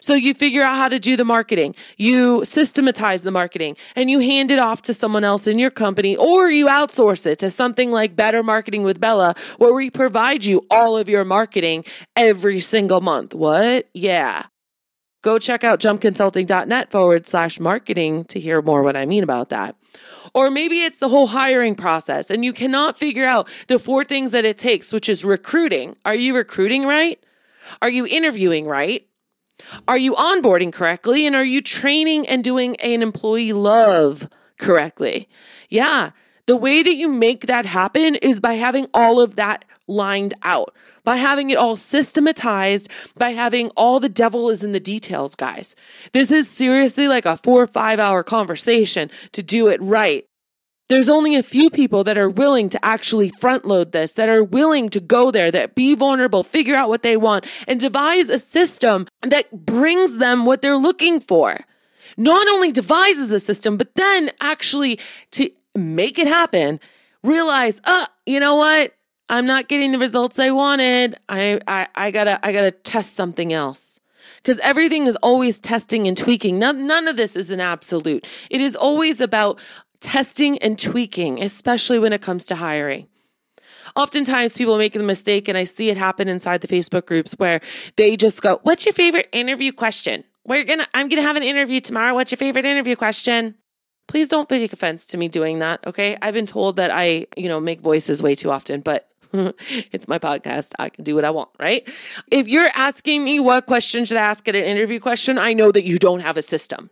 So 0.01 0.15
you 0.15 0.35
figure 0.35 0.63
out 0.63 0.77
how 0.77 0.89
to 0.89 0.99
do 0.99 1.17
the 1.17 1.25
marketing, 1.25 1.75
you 1.97 2.45
systematize 2.45 3.23
the 3.23 3.31
marketing, 3.31 3.77
and 3.97 4.11
you 4.11 4.19
hand 4.19 4.51
it 4.51 4.59
off 4.59 4.83
to 4.83 4.93
someone 4.93 5.25
else 5.25 5.47
in 5.47 5.59
your 5.59 5.71
company, 5.71 6.15
or 6.15 6.51
you 6.51 6.67
outsource 6.67 7.25
it 7.27 7.39
to 7.39 7.51
something 7.51 7.91
like 7.91 8.15
Better 8.15 8.43
Marketing 8.43 8.83
with 8.83 9.01
Bella, 9.01 9.35
where 9.57 9.73
we 9.73 9.91
provide 9.91 10.45
you 10.45 10.67
all 10.71 10.99
of 10.99 11.09
your 11.09 11.25
marketing 11.25 11.85
every 12.17 12.61
single 12.61 13.01
month. 13.01 13.35
What? 13.35 13.89
Yeah. 13.95 14.45
Go 15.23 15.39
check 15.39 15.65
out 15.65 15.81
jumpconsulting.net 15.81 16.91
forward 16.91 17.27
slash 17.27 17.59
marketing 17.59 18.25
to 18.27 18.39
hear 18.39 18.61
more 18.61 18.83
what 18.83 18.97
I 18.97 19.07
mean 19.07 19.23
about 19.23 19.49
that. 19.49 19.75
Or 20.35 20.51
maybe 20.51 20.83
it's 20.83 20.99
the 20.99 21.09
whole 21.09 21.29
hiring 21.29 21.75
process 21.75 22.29
and 22.29 22.45
you 22.45 22.53
cannot 22.53 22.99
figure 22.99 23.25
out 23.25 23.49
the 23.69 23.79
four 23.79 24.05
things 24.05 24.33
that 24.33 24.45
it 24.45 24.59
takes, 24.59 24.93
which 24.93 25.09
is 25.09 25.25
recruiting. 25.25 25.97
Are 26.05 26.15
you 26.15 26.37
recruiting 26.37 26.85
right? 26.85 27.19
Are 27.81 27.89
you 27.89 28.05
interviewing 28.07 28.67
right? 28.67 29.07
Are 29.87 29.99
you 29.99 30.15
onboarding 30.15 30.73
correctly? 30.73 31.27
And 31.27 31.37
are 31.37 31.45
you 31.45 31.61
training 31.61 32.27
and 32.29 32.43
doing 32.43 32.77
an 32.77 33.03
employee 33.03 33.53
love 33.53 34.29
correctly? 34.59 35.29
Yeah. 35.69 36.11
The 36.47 36.57
way 36.57 36.83
that 36.83 36.95
you 36.95 37.09
make 37.09 37.47
that 37.47 37.65
happen 37.65 38.17
is 38.17 38.41
by 38.41 38.55
having 38.55 38.87
all 38.93 39.21
of 39.21 39.37
that 39.37 39.65
lined 39.87 40.35
out, 40.43 40.75
by 41.03 41.17
having 41.17 41.51
it 41.51 41.59
all 41.59 41.77
systematized, 41.77 42.91
by 43.17 43.31
having 43.31 43.71
all 43.71 44.01
the 44.01 44.09
devil 44.09 44.51
is 44.51 44.65
in 44.65 44.73
the 44.73 44.81
details, 44.81 45.35
guys. 45.35 45.75
This 46.13 46.31
is 46.31 46.49
seriously 46.51 47.09
like 47.09 47.25
a 47.27 47.37
four 47.37 47.63
or 47.63 47.67
five 47.67 47.99
hour 47.99 48.23
conversation 48.23 49.11
to 49.33 49.43
do 49.43 49.69
it 49.69 49.83
right. 49.83 50.27
There's 50.89 51.09
only 51.09 51.35
a 51.35 51.43
few 51.43 51.71
people 51.71 52.05
that 52.05 52.19
are 52.19 52.29
willing 52.29 52.69
to 52.69 52.85
actually 52.85 53.31
front 53.31 53.65
load 53.65 53.93
this, 53.93 54.13
that 54.15 54.29
are 54.29 54.45
willing 54.45 54.91
to 54.91 55.01
go 55.01 55.31
there, 55.31 55.51
that 55.51 55.75
be 55.75 55.95
vulnerable, 55.95 56.43
figure 56.43 56.75
out 56.75 56.91
what 56.91 57.03
they 57.03 57.17
want, 57.17 57.47
and 57.67 57.81
devise 57.81 58.29
a 58.29 58.39
system 58.39 59.07
that 59.23 59.65
brings 59.65 60.19
them 60.19 60.45
what 60.45 60.61
they're 60.61 60.77
looking 60.77 61.21
for. 61.21 61.61
Not 62.19 62.47
only 62.49 62.71
devises 62.71 63.31
a 63.31 63.41
system, 63.41 63.79
but 63.79 63.95
then 63.95 64.31
actually 64.41 65.01
to 65.33 65.51
make 65.75 66.19
it 66.19 66.27
happen, 66.27 66.81
realize, 67.23 67.81
uh, 67.85 68.07
you 68.27 68.39
know 68.39 68.57
what? 68.57 68.95
I'm 69.31 69.47
not 69.47 69.69
getting 69.69 69.93
the 69.93 69.99
results 69.99 70.39
I 70.39 70.51
wanted. 70.51 71.17
I, 71.31 71.61
I, 71.67 71.89
I 71.95 72.11
gotta, 72.11 72.45
I 72.47 72.53
gotta 72.53 72.71
test 72.71 73.15
something 73.15 73.55
else 73.55 73.99
because 74.37 74.59
everything 74.59 75.07
is 75.07 75.17
always 75.17 75.61
testing 75.61 76.07
and 76.07 76.17
tweaking. 76.17 76.59
None, 76.59 76.87
none 76.87 77.09
of 77.09 77.17
this 77.17 77.37
is 77.37 77.51
an 77.51 77.61
absolute. 77.61 78.27
It 78.51 78.61
is 78.61 78.77
always 78.77 79.21
about 79.21 79.59
testing 80.05 80.59
and 80.59 80.79
tweaking, 80.79 81.43
especially 81.43 81.99
when 81.99 82.13
it 82.13 82.21
comes 82.21 82.47
to 82.47 82.57
hiring. 82.57 83.09
Oftentimes, 83.97 84.57
people 84.57 84.77
make 84.77 84.93
the 84.93 85.03
mistake, 85.03 85.49
and 85.49 85.57
I 85.57 85.65
see 85.65 85.89
it 85.89 85.97
happen 85.97 86.29
inside 86.29 86.61
the 86.61 86.69
Facebook 86.69 87.07
groups 87.07 87.33
where 87.33 87.61
they 87.97 88.17
just 88.17 88.43
go, 88.43 88.61
"What's 88.63 88.85
your 88.85 88.93
favorite 88.93 89.29
interview 89.33 89.73
question?" 89.73 90.25
We're 90.47 90.65
gonna, 90.65 90.87
I'm 90.93 91.09
gonna 91.09 91.23
have 91.23 91.37
an 91.37 91.43
interview 91.43 91.81
tomorrow. 91.81 92.15
What's 92.15 92.31
your 92.31 92.37
favorite 92.37 92.67
interview 92.67 92.97
question? 92.97 93.55
Please 94.07 94.29
don't 94.29 94.49
take 94.49 94.73
offense 94.73 95.07
to 95.07 95.17
me 95.17 95.29
doing 95.29 95.61
that. 95.61 95.87
Okay, 95.87 96.19
I've 96.21 96.35
been 96.35 96.47
told 96.47 96.77
that 96.77 96.91
I, 96.91 97.27
you 97.37 97.49
know, 97.49 97.61
make 97.61 97.81
voices 97.81 98.23
way 98.23 98.35
too 98.35 98.51
often, 98.51 98.83
but 98.83 99.09
it's 99.33 100.07
my 100.07 100.19
podcast. 100.19 100.73
I 100.79 100.91
can 100.91 101.05
do 101.05 101.15
what 101.15 101.25
I 101.25 101.31
want, 101.31 101.49
right? 101.59 101.89
If 102.31 102.47
you're 102.47 102.71
asking 102.75 103.25
me 103.25 103.41
what 103.41 103.67
question 103.67 104.05
should 104.05 104.19
I 104.19 104.23
ask 104.23 104.47
at 104.49 104.55
an 104.55 104.65
interview 104.65 105.01
question, 105.01 105.39
I 105.39 105.55
know 105.55 105.73
that 105.73 105.85
you 105.85 105.99
don't 105.99 106.21
have 106.21 106.37
a 106.37 106.43
system 106.43 106.91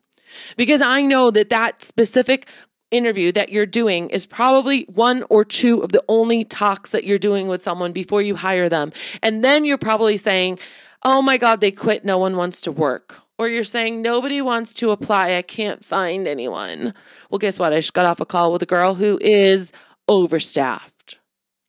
because 0.57 0.81
I 0.81 1.03
know 1.03 1.31
that 1.31 1.51
that 1.51 1.83
specific 1.83 2.49
interview 2.93 3.33
that 3.33 3.49
you're 3.49 3.67
doing 3.67 4.11
is 4.11 4.27
probably 4.27 4.85
one 4.85 5.25
or 5.29 5.45
two 5.45 5.81
of 5.81 5.91
the 5.91 6.05
only 6.09 6.45
talks 6.45 6.91
that 6.91 7.05
you're 7.05 7.19
doing 7.19 7.49
with 7.49 7.63
someone 7.63 7.93
before 7.93 8.23
you 8.23 8.37
hire 8.37 8.69
them. 8.69 8.93
And 9.23 9.43
then 9.43 9.65
you're 9.65 9.79
probably 9.79 10.17
saying, 10.17 10.59
Oh 11.05 11.21
my 11.21 11.37
God, 11.37 11.61
they 11.61 11.73
quit. 11.73 12.05
No 12.05 12.19
one 12.19 12.37
wants 12.37 12.61
to 12.61 12.71
work. 12.71 13.21
Or 13.39 13.49
you're 13.49 13.65
saying, 13.65 14.03
Nobody 14.03 14.41
wants 14.41 14.73
to 14.75 14.91
apply. 14.91 15.35
I 15.35 15.43
can't 15.43 15.85
find 15.85 16.29
anyone. 16.29 16.95
Well, 17.31 17.39
guess 17.39 17.59
what? 17.59 17.73
I 17.73 17.77
just 17.77 17.95
got 17.95 18.07
off 18.07 18.21
a 18.21 18.27
call 18.27 18.53
with 18.53 18.63
a 18.63 18.67
girl 18.67 18.95
who 18.95 19.19
is 19.21 19.73
overstaffed. 20.09 21.17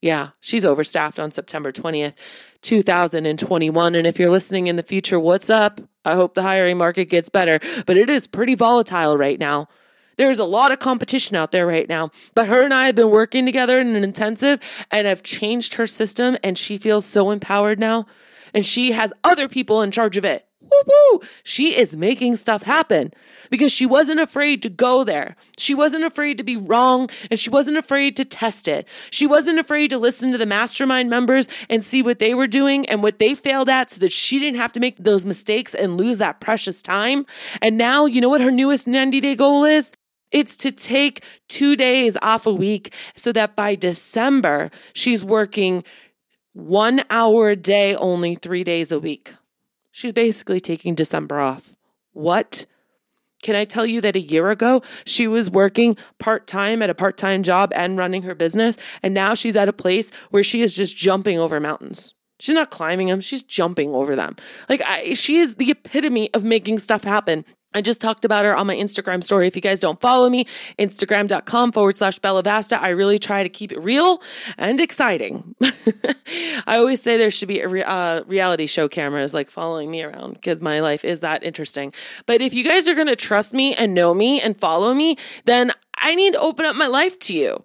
Yeah, 0.02 0.32
she's 0.42 0.66
overstaffed 0.66 1.18
on 1.18 1.32
September 1.32 1.72
20th, 1.72 2.18
2021. 2.62 3.96
And 3.96 4.06
if 4.06 4.20
you're 4.20 4.30
listening 4.30 4.68
in 4.68 4.76
the 4.76 4.84
future, 4.84 5.18
what's 5.18 5.50
up? 5.50 5.80
I 6.04 6.16
hope 6.16 6.34
the 6.34 6.42
hiring 6.42 6.78
market 6.78 7.06
gets 7.06 7.30
better, 7.30 7.62
but 7.86 7.96
it 7.96 8.10
is 8.10 8.28
pretty 8.28 8.56
volatile 8.56 9.16
right 9.16 9.40
now. 9.40 9.70
There's 10.18 10.40
a 10.40 10.46
lot 10.46 10.72
of 10.72 10.80
competition 10.80 11.36
out 11.36 11.52
there 11.52 11.66
right 11.66 11.88
now. 11.88 12.12
But 12.36 12.48
her 12.48 12.64
and 12.64 12.74
I 12.74 12.86
have 12.86 12.96
been 12.96 13.10
working 13.10 13.46
together 13.46 13.80
in 13.80 13.96
an 13.96 14.04
intensive 14.04 14.60
and 14.92 15.08
I've 15.08 15.24
changed 15.24 15.76
her 15.76 15.88
system 15.88 16.38
and 16.44 16.58
she 16.58 16.78
feels 16.78 17.06
so 17.06 17.32
empowered 17.32 17.80
now. 17.80 18.06
And 18.54 18.66
she 18.66 18.92
has 18.92 19.14
other 19.24 19.48
people 19.48 19.82
in 19.82 19.92
charge 19.92 20.16
of 20.16 20.26
it. 20.26 20.46
Woo-woo. 20.62 21.22
She 21.44 21.76
is 21.76 21.96
making 21.96 22.38
stuff 22.38 22.64
happen 22.64 23.12
because 23.50 23.72
she 23.72 23.86
wasn't 23.86 24.20
afraid 24.20 24.62
to 24.64 24.70
go 24.70 25.04
there. 25.04 25.36
She 25.58 25.74
wasn't 25.74 26.06
afraid 26.06 26.38
to 26.38 26.44
be 26.44 26.56
wrong 26.56 27.10
and 27.30 27.40
she 27.40 27.50
wasn't 27.50 27.78
afraid 27.78 28.16
to 28.16 28.26
test 28.26 28.68
it. 28.68 28.88
She 29.10 29.28
wasn't 29.28 29.60
afraid 29.60 29.90
to 29.90 29.98
listen 29.98 30.32
to 30.32 30.38
the 30.38 30.46
mastermind 30.46 31.10
members 31.10 31.48
and 31.70 31.84
see 31.84 32.02
what 32.02 32.20
they 32.20 32.34
were 32.34 32.48
doing 32.48 32.88
and 32.88 33.04
what 33.04 33.20
they 33.20 33.36
failed 33.36 33.70
at 33.70 33.92
so 33.92 34.00
that 34.00 34.14
she 34.14 34.40
didn't 34.40 34.60
have 34.60 34.74
to 34.74 34.80
make 34.80 34.98
those 34.98 35.26
mistakes 35.26 35.76
and 35.76 35.98
lose 35.98 36.18
that 36.20 36.40
precious 36.40 36.82
time. 36.82 37.26
And 37.62 37.78
now, 37.78 38.06
you 38.06 38.22
know 38.22 38.30
what 38.30 38.42
her 38.42 38.52
newest 38.52 38.88
90 38.88 39.20
day 39.20 39.36
goal 39.36 39.66
is? 39.66 39.94
It's 40.34 40.58
to 40.58 40.72
take 40.72 41.24
two 41.48 41.76
days 41.76 42.18
off 42.22 42.46
a 42.46 42.54
week 42.54 42.92
so 43.16 43.32
that 43.32 43.56
by 43.56 43.76
December, 43.76 44.72
she's 44.92 45.24
working 45.24 45.84
one 46.54 47.04
hour 47.10 47.52
a 47.52 47.56
day, 47.56 47.96
only 47.96 48.36
three 48.36 48.64
days 48.64 48.92
a 48.92 49.00
week. 49.00 49.36
She's 49.92 50.12
basically 50.12 50.60
taking 50.60 50.96
December 50.96 51.40
off. 51.40 51.74
What? 52.14 52.66
Can 53.44 53.56
I 53.56 53.66
tell 53.66 53.86
you 53.86 54.02
that 54.02 54.16
a 54.16 54.22
year 54.22 54.50
ago 54.50 54.82
she 55.06 55.28
was 55.28 55.52
working 55.52 55.98
part 56.18 56.48
time 56.48 56.82
at 56.82 56.90
a 56.90 56.96
part 56.96 57.18
time 57.18 57.44
job 57.44 57.72
and 57.76 57.98
running 57.98 58.24
her 58.24 58.34
business? 58.34 58.76
And 59.04 59.14
now 59.14 59.36
she's 59.36 59.56
at 59.56 59.70
a 59.70 59.74
place 59.74 60.12
where 60.32 60.44
she 60.44 60.62
is 60.62 60.76
just 60.76 60.98
jumping 60.98 61.38
over 61.38 61.60
mountains. 61.60 62.16
She's 62.40 62.56
not 62.56 62.72
climbing 62.72 63.08
them, 63.08 63.22
she's 63.22 63.44
jumping 63.44 63.94
over 63.94 64.16
them. 64.16 64.36
Like, 64.68 64.82
I, 64.82 65.14
she 65.14 65.38
is 65.38 65.56
the 65.56 65.72
epitome 65.72 66.34
of 66.34 66.44
making 66.44 66.80
stuff 66.80 67.04
happen. 67.04 67.46
I 67.76 67.82
just 67.82 68.02
talked 68.02 68.26
about 68.26 68.46
her 68.46 68.56
on 68.56 68.68
my 68.68 68.76
Instagram 68.76 69.24
story. 69.24 69.48
If 69.48 69.56
you 69.56 69.62
guys 69.62 69.80
don't 69.80 70.00
follow 70.00 70.30
me, 70.30 70.46
Instagram.com 70.80 71.72
forward 71.72 71.96
slash 71.96 72.20
Bella 72.20 72.44
Vasta. 72.44 72.82
I 72.82 72.90
really 72.90 73.20
try 73.20 73.44
to 73.44 73.50
keep 73.50 73.72
it 73.72 73.80
real 73.80 74.22
and 74.58 74.80
exciting. 74.80 75.56
I 76.68 76.78
always 76.78 77.02
say 77.02 77.18
there 77.18 77.32
should 77.32 77.48
be 77.48 77.62
a 77.62 77.68
re- 77.68 77.84
uh, 77.84 78.24
reality 78.26 78.68
show 78.68 78.88
cameras 78.88 79.34
like 79.34 79.50
following 79.50 79.90
me 79.92 80.04
around 80.04 80.34
because 80.34 80.62
my 80.62 80.80
life 80.80 81.04
is 81.04 81.22
that 81.22 81.44
interesting. 81.44 81.94
But 82.26 82.42
if 82.42 82.54
you 82.54 82.64
guys 82.64 82.88
are 82.88 82.96
going 82.96 83.08
to 83.08 83.16
trust 83.16 83.54
me 83.54 83.76
and 83.76 83.94
know 83.94 84.14
me 84.14 84.40
and 84.42 84.58
follow 84.58 84.94
me, 84.94 85.18
then 85.46 85.72
I 85.98 86.16
need 86.16 86.34
to 86.34 86.40
open 86.40 86.66
up 86.66 86.76
my 86.76 86.88
life 86.88 87.18
to 87.20 87.34
you. 87.34 87.64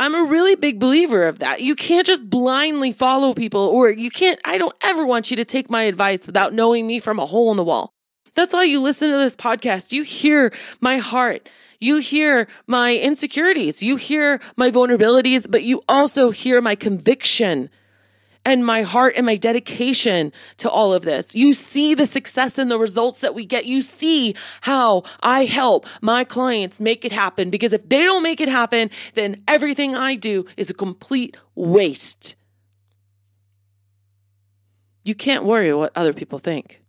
I'm 0.00 0.14
a 0.16 0.24
really 0.24 0.56
big 0.56 0.80
believer 0.80 1.28
of 1.28 1.38
that. 1.38 1.60
You 1.60 1.76
can't 1.76 2.06
just 2.06 2.28
blindly 2.28 2.90
follow 2.90 3.34
people, 3.34 3.60
or 3.60 3.90
you 3.90 4.10
can't, 4.10 4.40
I 4.44 4.58
don't 4.58 4.74
ever 4.82 5.06
want 5.06 5.30
you 5.30 5.36
to 5.36 5.44
take 5.44 5.70
my 5.70 5.82
advice 5.84 6.26
without 6.26 6.52
knowing 6.52 6.88
me 6.88 6.98
from 6.98 7.20
a 7.20 7.26
hole 7.26 7.52
in 7.52 7.56
the 7.56 7.62
wall. 7.62 7.94
That's 8.34 8.52
why 8.52 8.64
you 8.64 8.80
listen 8.80 9.10
to 9.10 9.16
this 9.18 9.36
podcast. 9.36 9.92
You 9.92 10.02
hear 10.02 10.52
my 10.80 10.98
heart. 10.98 11.50
You 11.80 11.98
hear 11.98 12.48
my 12.66 12.96
insecurities. 12.96 13.82
You 13.82 13.96
hear 13.96 14.40
my 14.56 14.70
vulnerabilities, 14.70 15.50
but 15.50 15.64
you 15.64 15.82
also 15.88 16.30
hear 16.30 16.60
my 16.60 16.74
conviction 16.74 17.68
and 18.44 18.64
my 18.66 18.82
heart 18.82 19.14
and 19.16 19.26
my 19.26 19.36
dedication 19.36 20.32
to 20.56 20.70
all 20.70 20.92
of 20.92 21.02
this. 21.04 21.34
You 21.34 21.54
see 21.54 21.94
the 21.94 22.06
success 22.06 22.58
and 22.58 22.70
the 22.70 22.78
results 22.78 23.20
that 23.20 23.34
we 23.34 23.44
get. 23.44 23.66
You 23.66 23.82
see 23.82 24.34
how 24.62 25.04
I 25.22 25.44
help 25.44 25.86
my 26.00 26.24
clients 26.24 26.80
make 26.80 27.04
it 27.04 27.12
happen 27.12 27.50
because 27.50 27.72
if 27.72 27.88
they 27.88 28.04
don't 28.04 28.22
make 28.22 28.40
it 28.40 28.48
happen, 28.48 28.90
then 29.14 29.42
everything 29.46 29.94
I 29.94 30.14
do 30.14 30.46
is 30.56 30.70
a 30.70 30.74
complete 30.74 31.36
waste. 31.54 32.36
You 35.04 35.14
can't 35.14 35.44
worry 35.44 35.72
what 35.74 35.92
other 35.96 36.12
people 36.12 36.38
think. 36.38 36.81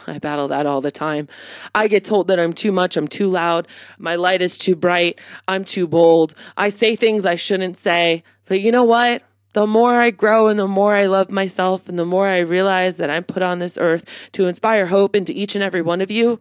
I 0.06 0.18
battle 0.18 0.48
that 0.48 0.66
all 0.66 0.80
the 0.80 0.90
time. 0.90 1.28
I 1.74 1.88
get 1.88 2.04
told 2.04 2.28
that 2.28 2.38
I'm 2.38 2.52
too 2.52 2.72
much, 2.72 2.96
I'm 2.96 3.08
too 3.08 3.30
loud, 3.30 3.68
my 3.98 4.16
light 4.16 4.42
is 4.42 4.58
too 4.58 4.76
bright, 4.76 5.20
I'm 5.48 5.64
too 5.64 5.86
bold. 5.86 6.34
I 6.56 6.68
say 6.68 6.96
things 6.96 7.24
I 7.24 7.34
shouldn't 7.34 7.76
say. 7.76 8.22
But 8.46 8.60
you 8.60 8.72
know 8.72 8.84
what? 8.84 9.22
The 9.54 9.66
more 9.66 10.00
I 10.00 10.10
grow 10.10 10.48
and 10.48 10.58
the 10.58 10.66
more 10.66 10.94
I 10.94 11.06
love 11.06 11.30
myself 11.30 11.88
and 11.88 11.98
the 11.98 12.04
more 12.04 12.26
I 12.26 12.38
realize 12.38 12.96
that 12.96 13.08
I'm 13.08 13.22
put 13.22 13.42
on 13.42 13.60
this 13.60 13.78
earth 13.78 14.04
to 14.32 14.46
inspire 14.46 14.86
hope 14.86 15.14
into 15.14 15.32
each 15.32 15.54
and 15.54 15.62
every 15.62 15.80
one 15.80 16.00
of 16.00 16.10
you, 16.10 16.40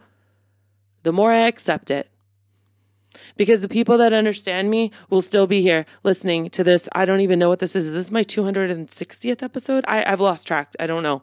the 1.04 1.14
more 1.14 1.32
I 1.32 1.48
accept 1.48 1.92
it. 1.92 2.10
Because 3.38 3.62
the 3.62 3.70
people 3.70 3.98
that 4.00 4.14
understand 4.14 4.70
me 4.70 4.92
will 5.10 5.22
still 5.22 5.48
be 5.48 5.62
here 5.62 5.86
listening 6.04 6.50
to 6.52 6.64
this. 6.64 6.90
I 6.94 7.06
don't 7.06 7.20
even 7.22 7.40
know 7.40 7.50
what 7.50 7.60
this 7.60 7.76
is. 7.76 7.88
Is 7.88 7.94
this 7.94 8.12
my 8.12 8.24
260th 8.24 9.44
episode? 9.44 9.86
I, 9.88 10.04
I've 10.12 10.22
lost 10.22 10.48
track. 10.48 10.74
I 10.80 10.88
don't 10.88 11.04
know. 11.04 11.22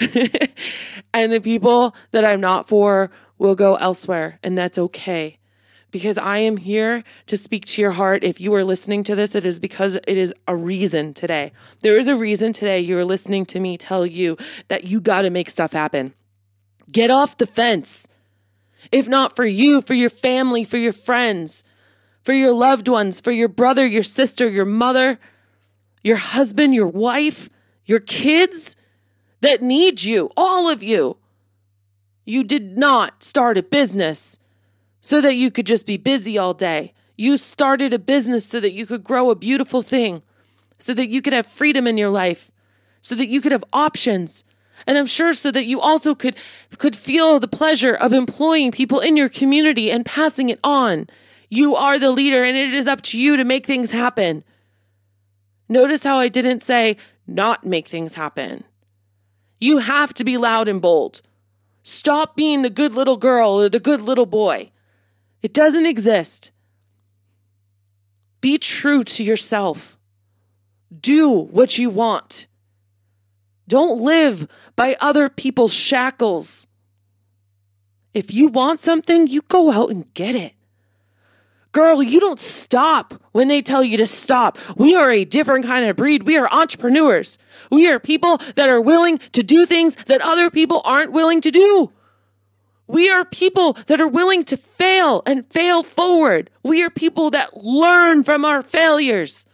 and 1.14 1.32
the 1.32 1.40
people 1.40 1.94
that 2.12 2.24
I'm 2.24 2.40
not 2.40 2.68
for 2.68 3.10
will 3.38 3.54
go 3.54 3.76
elsewhere, 3.76 4.38
and 4.42 4.56
that's 4.56 4.78
okay. 4.78 5.38
Because 5.90 6.18
I 6.18 6.38
am 6.38 6.56
here 6.56 7.02
to 7.26 7.36
speak 7.36 7.64
to 7.66 7.82
your 7.82 7.90
heart. 7.90 8.22
If 8.22 8.40
you 8.40 8.54
are 8.54 8.62
listening 8.62 9.02
to 9.04 9.16
this, 9.16 9.34
it 9.34 9.44
is 9.44 9.58
because 9.58 9.96
it 9.96 10.16
is 10.16 10.32
a 10.46 10.54
reason 10.54 11.14
today. 11.14 11.52
There 11.80 11.98
is 11.98 12.06
a 12.06 12.14
reason 12.14 12.52
today 12.52 12.78
you're 12.78 13.04
listening 13.04 13.44
to 13.46 13.60
me 13.60 13.76
tell 13.76 14.06
you 14.06 14.36
that 14.68 14.84
you 14.84 15.00
got 15.00 15.22
to 15.22 15.30
make 15.30 15.50
stuff 15.50 15.72
happen. 15.72 16.14
Get 16.92 17.10
off 17.10 17.38
the 17.38 17.46
fence. 17.46 18.06
If 18.92 19.08
not 19.08 19.34
for 19.34 19.44
you, 19.44 19.80
for 19.82 19.94
your 19.94 20.10
family, 20.10 20.64
for 20.64 20.76
your 20.76 20.92
friends, 20.92 21.64
for 22.22 22.32
your 22.32 22.52
loved 22.52 22.88
ones, 22.88 23.20
for 23.20 23.32
your 23.32 23.48
brother, 23.48 23.86
your 23.86 24.02
sister, 24.02 24.48
your 24.48 24.64
mother, 24.64 25.18
your 26.02 26.16
husband, 26.16 26.74
your 26.74 26.86
wife, 26.86 27.48
your 27.84 28.00
kids, 28.00 28.76
that 29.40 29.62
need 29.62 30.02
you, 30.02 30.30
all 30.36 30.68
of 30.68 30.82
you. 30.82 31.16
You 32.24 32.44
did 32.44 32.76
not 32.76 33.24
start 33.24 33.58
a 33.58 33.62
business 33.62 34.38
so 35.00 35.20
that 35.20 35.34
you 35.34 35.50
could 35.50 35.66
just 35.66 35.86
be 35.86 35.96
busy 35.96 36.38
all 36.38 36.54
day. 36.54 36.92
You 37.16 37.36
started 37.36 37.92
a 37.92 37.98
business 37.98 38.46
so 38.46 38.60
that 38.60 38.72
you 38.72 38.86
could 38.86 39.04
grow 39.04 39.30
a 39.30 39.34
beautiful 39.34 39.82
thing, 39.82 40.22
so 40.78 40.94
that 40.94 41.08
you 41.08 41.20
could 41.22 41.32
have 41.32 41.46
freedom 41.46 41.86
in 41.86 41.98
your 41.98 42.10
life, 42.10 42.52
so 43.00 43.14
that 43.14 43.28
you 43.28 43.40
could 43.40 43.52
have 43.52 43.64
options. 43.72 44.44
And 44.86 44.96
I'm 44.96 45.06
sure 45.06 45.34
so 45.34 45.50
that 45.50 45.66
you 45.66 45.80
also 45.80 46.14
could 46.14 46.36
could 46.78 46.96
feel 46.96 47.38
the 47.38 47.48
pleasure 47.48 47.94
of 47.94 48.12
employing 48.12 48.72
people 48.72 49.00
in 49.00 49.16
your 49.16 49.28
community 49.28 49.90
and 49.90 50.06
passing 50.06 50.48
it 50.48 50.60
on. 50.64 51.08
You 51.50 51.76
are 51.76 51.98
the 51.98 52.10
leader, 52.10 52.44
and 52.44 52.56
it 52.56 52.72
is 52.72 52.86
up 52.86 53.02
to 53.02 53.20
you 53.20 53.36
to 53.36 53.44
make 53.44 53.66
things 53.66 53.90
happen. 53.90 54.44
Notice 55.68 56.04
how 56.04 56.18
I 56.18 56.28
didn't 56.28 56.60
say 56.60 56.96
not 57.26 57.66
make 57.66 57.88
things 57.88 58.14
happen. 58.14 58.64
You 59.60 59.78
have 59.78 60.14
to 60.14 60.24
be 60.24 60.36
loud 60.36 60.68
and 60.68 60.80
bold. 60.80 61.20
Stop 61.82 62.36
being 62.36 62.62
the 62.62 62.70
good 62.70 62.94
little 62.94 63.16
girl 63.16 63.60
or 63.60 63.68
the 63.68 63.80
good 63.80 64.00
little 64.00 64.26
boy. 64.26 64.70
It 65.42 65.52
doesn't 65.52 65.86
exist. 65.86 66.50
Be 68.40 68.58
true 68.58 69.02
to 69.02 69.24
yourself. 69.24 69.98
Do 70.98 71.30
what 71.30 71.78
you 71.78 71.90
want. 71.90 72.46
Don't 73.68 74.00
live 74.00 74.48
by 74.76 74.96
other 75.00 75.28
people's 75.28 75.74
shackles. 75.74 76.66
If 78.12 78.32
you 78.32 78.48
want 78.48 78.80
something, 78.80 79.26
you 79.26 79.42
go 79.42 79.70
out 79.70 79.90
and 79.90 80.12
get 80.14 80.34
it. 80.34 80.54
Girl, 81.72 82.02
you 82.02 82.18
don't 82.18 82.40
stop 82.40 83.14
when 83.32 83.46
they 83.46 83.62
tell 83.62 83.84
you 83.84 83.96
to 83.98 84.06
stop. 84.06 84.58
We 84.76 84.96
are 84.96 85.10
a 85.10 85.24
different 85.24 85.64
kind 85.64 85.84
of 85.84 85.96
breed. 85.96 86.24
We 86.24 86.36
are 86.36 86.52
entrepreneurs. 86.52 87.38
We 87.70 87.88
are 87.88 88.00
people 88.00 88.38
that 88.56 88.68
are 88.68 88.80
willing 88.80 89.18
to 89.32 89.42
do 89.42 89.66
things 89.66 89.94
that 90.06 90.20
other 90.20 90.50
people 90.50 90.82
aren't 90.84 91.12
willing 91.12 91.40
to 91.42 91.50
do. 91.50 91.92
We 92.88 93.08
are 93.08 93.24
people 93.24 93.74
that 93.86 94.00
are 94.00 94.08
willing 94.08 94.42
to 94.44 94.56
fail 94.56 95.22
and 95.24 95.46
fail 95.46 95.84
forward. 95.84 96.50
We 96.64 96.82
are 96.82 96.90
people 96.90 97.30
that 97.30 97.56
learn 97.56 98.24
from 98.24 98.44
our 98.44 98.62
failures. 98.62 99.46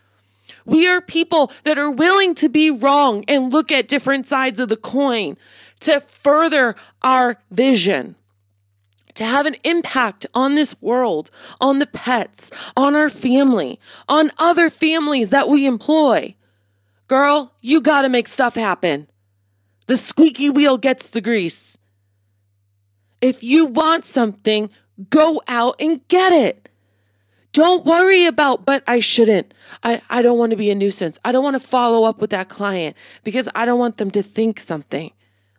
We 0.64 0.88
are 0.88 1.02
people 1.02 1.52
that 1.64 1.78
are 1.78 1.90
willing 1.90 2.34
to 2.36 2.48
be 2.48 2.70
wrong 2.70 3.24
and 3.28 3.52
look 3.52 3.70
at 3.70 3.88
different 3.88 4.26
sides 4.26 4.58
of 4.58 4.70
the 4.70 4.76
coin 4.76 5.36
to 5.80 6.00
further 6.00 6.76
our 7.02 7.38
vision 7.50 8.16
to 9.16 9.24
have 9.24 9.46
an 9.46 9.56
impact 9.64 10.26
on 10.34 10.54
this 10.54 10.80
world, 10.80 11.30
on 11.60 11.78
the 11.78 11.86
pets, 11.86 12.50
on 12.76 12.94
our 12.94 13.08
family, 13.08 13.80
on 14.08 14.30
other 14.38 14.70
families 14.70 15.30
that 15.30 15.48
we 15.48 15.66
employ. 15.66 16.34
Girl, 17.08 17.52
you 17.60 17.80
got 17.80 18.02
to 18.02 18.08
make 18.08 18.28
stuff 18.28 18.54
happen. 18.54 19.08
The 19.86 19.96
squeaky 19.96 20.50
wheel 20.50 20.78
gets 20.78 21.10
the 21.10 21.20
grease. 21.20 21.78
If 23.20 23.42
you 23.42 23.66
want 23.66 24.04
something, 24.04 24.70
go 25.10 25.42
out 25.48 25.76
and 25.80 26.06
get 26.08 26.32
it. 26.32 26.68
Don't 27.52 27.86
worry 27.86 28.26
about, 28.26 28.66
but 28.66 28.82
I 28.86 29.00
shouldn't. 29.00 29.54
I, 29.82 30.02
I 30.10 30.20
don't 30.20 30.36
want 30.36 30.50
to 30.50 30.56
be 30.56 30.70
a 30.70 30.74
nuisance. 30.74 31.18
I 31.24 31.32
don't 31.32 31.44
want 31.44 31.54
to 31.54 31.66
follow 31.66 32.04
up 32.04 32.20
with 32.20 32.30
that 32.30 32.50
client 32.50 32.96
because 33.24 33.48
I 33.54 33.64
don't 33.64 33.78
want 33.78 33.96
them 33.96 34.10
to 34.10 34.22
think 34.22 34.60
something. 34.60 35.10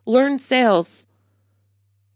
Learn 0.06 0.38
sales. 0.38 1.08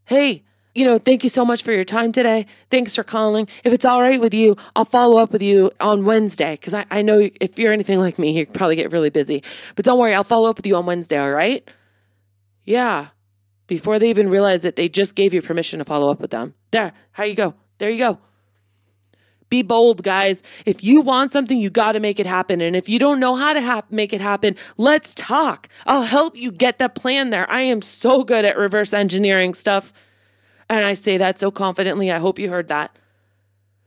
Hey, 0.05 0.43
you 0.73 0.85
know, 0.85 0.97
thank 0.97 1.23
you 1.23 1.29
so 1.29 1.43
much 1.43 1.63
for 1.63 1.71
your 1.71 1.83
time 1.83 2.11
today. 2.11 2.45
Thanks 2.69 2.95
for 2.95 3.03
calling. 3.03 3.47
If 3.63 3.73
it's 3.73 3.85
all 3.85 4.01
right 4.01 4.21
with 4.21 4.33
you, 4.33 4.55
I'll 4.75 4.85
follow 4.85 5.17
up 5.17 5.31
with 5.31 5.41
you 5.41 5.71
on 5.79 6.05
Wednesday 6.05 6.53
because 6.53 6.73
I, 6.73 6.85
I 6.89 7.01
know 7.01 7.27
if 7.39 7.59
you're 7.59 7.73
anything 7.73 7.99
like 7.99 8.17
me, 8.17 8.31
you 8.31 8.45
probably 8.45 8.77
get 8.77 8.91
really 8.91 9.09
busy. 9.09 9.43
But 9.75 9.85
don't 9.85 9.99
worry, 9.99 10.13
I'll 10.13 10.23
follow 10.23 10.49
up 10.49 10.57
with 10.57 10.65
you 10.65 10.75
on 10.75 10.85
Wednesday, 10.85 11.17
all 11.17 11.31
right? 11.31 11.67
Yeah. 12.63 13.07
Before 13.67 13.99
they 13.99 14.09
even 14.09 14.29
realize 14.29 14.65
it, 14.65 14.75
they 14.75 14.87
just 14.87 15.15
gave 15.15 15.33
you 15.33 15.41
permission 15.41 15.79
to 15.79 15.85
follow 15.85 16.09
up 16.09 16.19
with 16.19 16.31
them. 16.31 16.53
There, 16.71 16.93
how 17.11 17.23
you 17.23 17.35
go. 17.35 17.53
There 17.77 17.89
you 17.89 17.97
go. 17.97 18.19
Be 19.49 19.63
bold, 19.63 20.03
guys. 20.03 20.43
If 20.65 20.81
you 20.81 21.01
want 21.01 21.31
something, 21.31 21.59
you 21.59 21.69
got 21.69 21.91
to 21.91 21.99
make 21.99 22.21
it 22.21 22.25
happen. 22.25 22.61
And 22.61 22.73
if 22.73 22.87
you 22.87 22.97
don't 22.97 23.19
know 23.19 23.35
how 23.35 23.51
to 23.51 23.61
ha- 23.61 23.81
make 23.89 24.13
it 24.13 24.21
happen, 24.21 24.55
let's 24.77 25.13
talk. 25.13 25.67
I'll 25.85 26.03
help 26.03 26.37
you 26.37 26.51
get 26.53 26.77
that 26.77 26.95
plan 26.95 27.31
there. 27.31 27.49
I 27.51 27.61
am 27.61 27.81
so 27.81 28.23
good 28.23 28.45
at 28.45 28.57
reverse 28.57 28.93
engineering 28.93 29.53
stuff. 29.53 29.91
And 30.71 30.85
I 30.85 30.93
say 30.93 31.17
that 31.17 31.37
so 31.37 31.51
confidently. 31.51 32.13
I 32.13 32.19
hope 32.19 32.39
you 32.39 32.49
heard 32.49 32.69
that. 32.69 32.95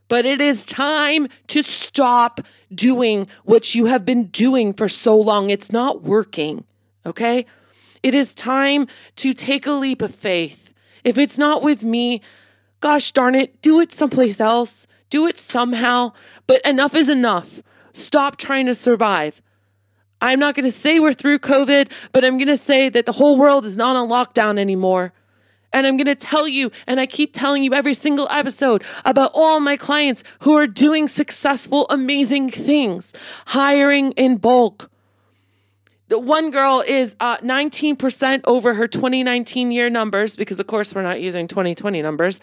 But 0.09 0.27
it 0.27 0.43
is 0.43 0.67
time 0.67 1.29
to 1.47 1.63
stop 1.63 2.43
doing 2.75 3.27
what 3.45 3.75
you 3.75 3.87
have 3.87 4.05
been 4.05 4.27
doing 4.27 4.75
for 4.75 4.87
so 4.87 5.19
long. 5.19 5.49
It's 5.49 5.73
not 5.73 6.03
working. 6.03 6.65
Okay. 7.07 7.47
It 8.03 8.15
is 8.15 8.35
time 8.35 8.87
to 9.17 9.33
take 9.33 9.67
a 9.67 9.73
leap 9.73 10.03
of 10.03 10.15
faith. 10.15 10.75
If 11.05 11.17
it's 11.17 11.39
not 11.39 11.63
with 11.63 11.83
me, 11.83 12.21
gosh 12.81 13.13
darn 13.13 13.35
it, 13.35 13.63
do 13.63 13.81
it 13.81 13.91
someplace 13.91 14.39
else. 14.39 14.87
Do 15.09 15.27
it 15.27 15.39
somehow. 15.39 16.13
But 16.47 16.61
enough 16.67 16.95
is 16.95 17.09
enough. 17.09 17.63
Stop 17.95 18.37
trying 18.37 18.67
to 18.67 18.75
survive. 18.75 19.41
I'm 20.21 20.39
not 20.39 20.55
going 20.55 20.65
to 20.65 20.71
say 20.71 21.01
we're 21.01 21.15
through 21.15 21.39
COVID, 21.39 21.91
but 22.13 22.27
I'm 22.27 22.37
going 22.37 22.49
to 22.49 22.59
say 22.59 22.91
that 22.91 23.07
the 23.07 23.13
whole 23.13 23.39
world 23.39 23.65
is 23.65 23.79
not 23.79 23.97
on 23.97 24.11
lockdown 24.11 24.59
anymore. 24.59 25.15
And 25.75 25.87
I'm 25.87 25.97
going 25.97 26.07
to 26.07 26.15
tell 26.15 26.47
you, 26.47 26.71
and 26.87 27.01
I 27.01 27.07
keep 27.07 27.35
telling 27.35 27.65
you 27.65 27.75
every 27.75 27.95
single 27.95 28.29
episode 28.31 28.85
about 29.05 29.33
all 29.35 29.59
my 29.59 29.77
clients 29.77 30.23
who 30.39 30.57
are 30.57 30.69
doing 30.69 31.09
successful, 31.09 31.87
amazing 31.91 32.49
things, 32.49 33.13
hiring 33.47 34.13
in 34.13 34.37
bulk. 34.37 34.89
The 36.09 36.19
one 36.19 36.53
girl 36.53 36.85
is 36.87 37.17
uh, 37.19 37.39
19% 37.39 38.43
over 38.45 38.75
her 38.75 38.87
2019 38.87 39.73
year 39.73 39.91
numbers 39.91 40.37
because, 40.37 40.61
of 40.61 40.69
course, 40.69 40.95
we're 40.95 41.03
not 41.03 41.21
using 41.21 41.49
2020 41.49 42.03
numbers. 42.03 42.39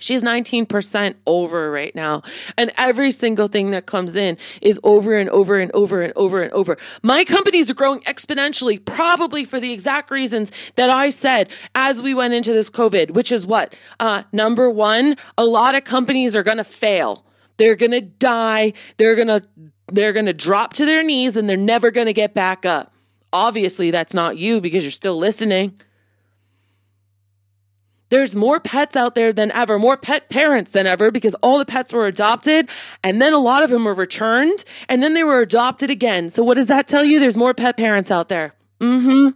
She's 0.00 0.22
19% 0.22 1.14
over 1.26 1.70
right 1.70 1.94
now. 1.94 2.22
And 2.58 2.72
every 2.76 3.10
single 3.10 3.46
thing 3.46 3.70
that 3.70 3.86
comes 3.86 4.16
in 4.16 4.36
is 4.60 4.80
over 4.82 5.16
and 5.16 5.30
over 5.30 5.58
and 5.58 5.70
over 5.72 6.02
and 6.02 6.12
over 6.16 6.42
and 6.42 6.50
over. 6.52 6.76
My 7.02 7.24
companies 7.24 7.70
are 7.70 7.74
growing 7.74 8.00
exponentially, 8.00 8.84
probably 8.84 9.44
for 9.44 9.60
the 9.60 9.72
exact 9.72 10.10
reasons 10.10 10.50
that 10.74 10.90
I 10.90 11.10
said 11.10 11.50
as 11.74 12.02
we 12.02 12.14
went 12.14 12.34
into 12.34 12.52
this 12.52 12.70
COVID, 12.70 13.12
which 13.12 13.30
is 13.30 13.46
what? 13.46 13.76
Uh, 14.00 14.24
number 14.32 14.68
one, 14.68 15.16
a 15.38 15.44
lot 15.44 15.74
of 15.74 15.84
companies 15.84 16.34
are 16.34 16.42
going 16.42 16.58
to 16.58 16.64
fail. 16.64 17.24
They're 17.58 17.76
going 17.76 17.92
to 17.92 18.00
die. 18.00 18.72
They're 18.96 19.14
going 19.14 19.28
to, 19.28 19.42
they're 19.88 20.14
going 20.14 20.26
to 20.26 20.32
drop 20.32 20.72
to 20.74 20.86
their 20.86 21.02
knees 21.02 21.36
and 21.36 21.48
they're 21.48 21.56
never 21.56 21.90
going 21.90 22.06
to 22.06 22.14
get 22.14 22.32
back 22.32 22.64
up. 22.64 22.94
Obviously, 23.32 23.90
that's 23.90 24.14
not 24.14 24.38
you 24.38 24.60
because 24.60 24.82
you're 24.82 24.90
still 24.90 25.16
listening. 25.16 25.78
There's 28.10 28.36
more 28.36 28.60
pets 28.60 28.96
out 28.96 29.14
there 29.14 29.32
than 29.32 29.50
ever, 29.52 29.78
more 29.78 29.96
pet 29.96 30.28
parents 30.28 30.72
than 30.72 30.86
ever 30.86 31.10
because 31.10 31.34
all 31.36 31.58
the 31.58 31.64
pets 31.64 31.92
were 31.92 32.06
adopted 32.06 32.68
and 33.02 33.22
then 33.22 33.32
a 33.32 33.38
lot 33.38 33.62
of 33.62 33.70
them 33.70 33.84
were 33.84 33.94
returned 33.94 34.64
and 34.88 35.02
then 35.02 35.14
they 35.14 35.24
were 35.24 35.40
adopted 35.40 35.90
again. 35.90 36.28
So 36.28 36.42
what 36.42 36.54
does 36.54 36.66
that 36.66 36.88
tell 36.88 37.04
you? 37.04 37.18
There's 37.18 37.36
more 37.36 37.54
pet 37.54 37.76
parents 37.76 38.10
out 38.10 38.28
there. 38.28 38.54
Mm-hmm. 38.80 39.30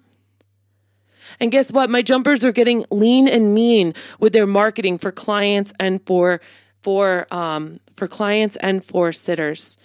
And 1.40 1.50
guess 1.50 1.72
what? 1.72 1.90
My 1.90 2.02
jumpers 2.02 2.44
are 2.44 2.52
getting 2.52 2.84
lean 2.90 3.28
and 3.28 3.54
mean 3.54 3.94
with 4.18 4.32
their 4.32 4.46
marketing 4.46 4.98
for 4.98 5.10
clients 5.10 5.72
and 5.80 6.04
for 6.06 6.40
for 6.82 7.26
um 7.32 7.80
for 7.96 8.06
clients 8.06 8.56
and 8.56 8.84
for 8.84 9.12
sitters. 9.12 9.76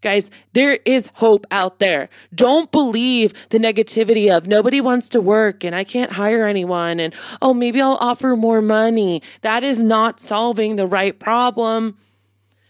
Guys, 0.00 0.30
there 0.52 0.78
is 0.84 1.10
hope 1.14 1.44
out 1.50 1.80
there. 1.80 2.08
Don't 2.32 2.70
believe 2.70 3.32
the 3.48 3.58
negativity 3.58 4.34
of 4.34 4.46
nobody 4.46 4.80
wants 4.80 5.08
to 5.08 5.20
work 5.20 5.64
and 5.64 5.74
I 5.74 5.82
can't 5.82 6.12
hire 6.12 6.46
anyone 6.46 7.00
and 7.00 7.12
oh, 7.42 7.52
maybe 7.52 7.80
I'll 7.80 7.98
offer 8.00 8.36
more 8.36 8.62
money. 8.62 9.22
That 9.40 9.64
is 9.64 9.82
not 9.82 10.20
solving 10.20 10.76
the 10.76 10.86
right 10.86 11.18
problem. 11.18 11.98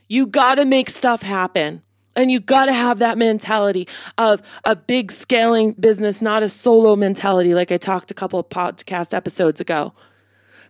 You 0.09 0.27
got 0.27 0.55
to 0.55 0.65
make 0.65 0.89
stuff 0.89 1.21
happen. 1.23 1.83
And 2.17 2.33
you 2.33 2.41
got 2.41 2.67
to 2.67 2.73
have 2.73 2.99
that 2.99 3.17
mentality 3.17 3.87
of 4.17 4.43
a 4.65 4.75
big 4.75 5.13
scaling 5.13 5.73
business, 5.73 6.21
not 6.21 6.43
a 6.43 6.49
solo 6.49 6.97
mentality, 6.97 7.55
like 7.55 7.71
I 7.71 7.77
talked 7.77 8.11
a 8.11 8.15
couple 8.15 8.41
of 8.41 8.49
podcast 8.49 9.15
episodes 9.15 9.61
ago. 9.61 9.95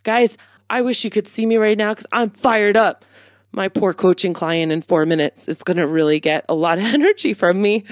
Guys, 0.03 0.37
I 0.69 0.83
wish 0.83 1.05
you 1.05 1.11
could 1.11 1.27
see 1.27 1.47
me 1.47 1.57
right 1.57 1.79
now 1.79 1.93
because 1.93 2.07
I'm 2.13 2.29
fired 2.29 2.77
up 2.77 3.07
my 3.53 3.69
poor 3.69 3.93
coaching 3.93 4.33
client 4.33 4.73
in 4.73 4.83
four 4.83 5.07
minutes 5.07 5.49
is 5.49 5.63
going 5.63 5.77
to 5.79 5.87
really 5.87 6.21
get 6.21 6.45
a 6.49 6.55
lot 6.55 6.79
of 6.79 6.85
energy 6.95 7.35
from 7.35 7.61
me. 7.61 7.85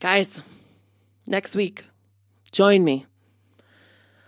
Guys, 0.00 0.42
next 1.26 1.56
week, 1.56 1.84
join 2.52 2.84
me. 2.84 3.06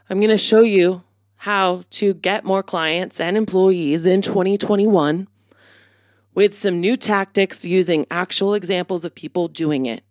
I'm 0.08 0.18
going 0.18 0.30
to 0.30 0.38
show 0.38 0.62
you 0.62 1.02
how 1.36 1.84
to 1.90 2.14
get 2.14 2.44
more 2.44 2.62
clients 2.62 3.20
and 3.20 3.36
employees 3.36 4.04
in 4.04 4.20
2021 4.20 5.28
with 6.34 6.54
some 6.54 6.80
new 6.80 6.96
tactics 6.96 7.64
using 7.64 8.06
actual 8.10 8.54
examples 8.54 9.04
of 9.04 9.14
people 9.14 9.48
doing 9.48 9.86
it. 9.86 10.09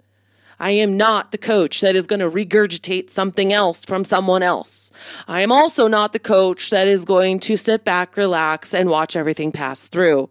I 0.60 0.72
am 0.72 0.98
not 0.98 1.32
the 1.32 1.38
coach 1.38 1.80
that 1.82 1.96
is 1.96 2.06
going 2.06 2.20
to 2.20 2.30
regurgitate 2.30 3.10
something 3.10 3.54
else 3.54 3.86
from 3.86 4.04
someone 4.04 4.44
else. 4.44 4.92
I 5.28 5.42
am 5.42 5.52
also 5.52 5.88
not 5.88 6.12
the 6.12 6.20
coach 6.20 6.70
that 6.70 6.88
is 6.88 7.06
going 7.06 7.40
to 7.42 7.56
sit 7.56 7.86
back, 7.86 8.18
relax, 8.18 8.74
and 8.74 8.90
watch 8.90 9.16
everything 9.16 9.52
pass 9.52 9.88
through. 9.88 10.30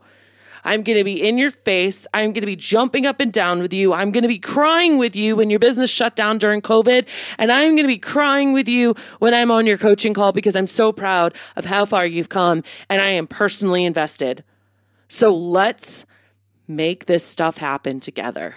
I'm 0.64 0.83
going 0.83 0.99
to 0.99 1.05
be 1.05 1.27
in 1.27 1.38
your 1.38 1.51
face. 1.51 2.07
I'm 2.12 2.33
going 2.33 2.43
to 2.43 2.47
be 2.47 2.57
jumping 2.57 3.07
up 3.07 3.21
and 3.21 3.33
down 3.33 3.61
with 3.61 3.73
you. 3.73 3.95
I'm 3.95 4.11
going 4.11 4.23
to 4.23 4.29
be 4.29 4.38
crying 4.38 4.99
with 4.99 5.17
you 5.17 5.37
when 5.37 5.49
your 5.49 5.59
business 5.59 5.91
shut 5.91 6.14
down 6.14 6.37
during 6.37 6.61
COVID. 6.61 7.07
And 7.38 7.51
I'm 7.51 7.75
going 7.75 7.85
to 7.85 7.95
be 7.95 7.99
crying 7.99 8.53
with 8.53 8.69
you 8.69 8.95
when 9.19 9.33
I'm 9.33 9.51
on 9.51 9.67
your 9.67 9.79
coaching 9.79 10.12
call 10.12 10.33
because 10.33 10.57
I'm 10.57 10.67
so 10.67 10.93
proud 10.93 11.35
of 11.57 11.64
how 11.64 11.87
far 11.87 12.05
you've 12.05 12.29
come 12.29 12.64
and 12.91 13.01
I 13.01 13.11
am 13.11 13.27
personally 13.27 13.85
invested. 13.85 14.45
So 15.09 15.35
let's 15.35 16.05
make 16.67 17.07
this 17.07 17.25
stuff 17.25 17.57
happen 17.57 17.99
together 17.99 18.57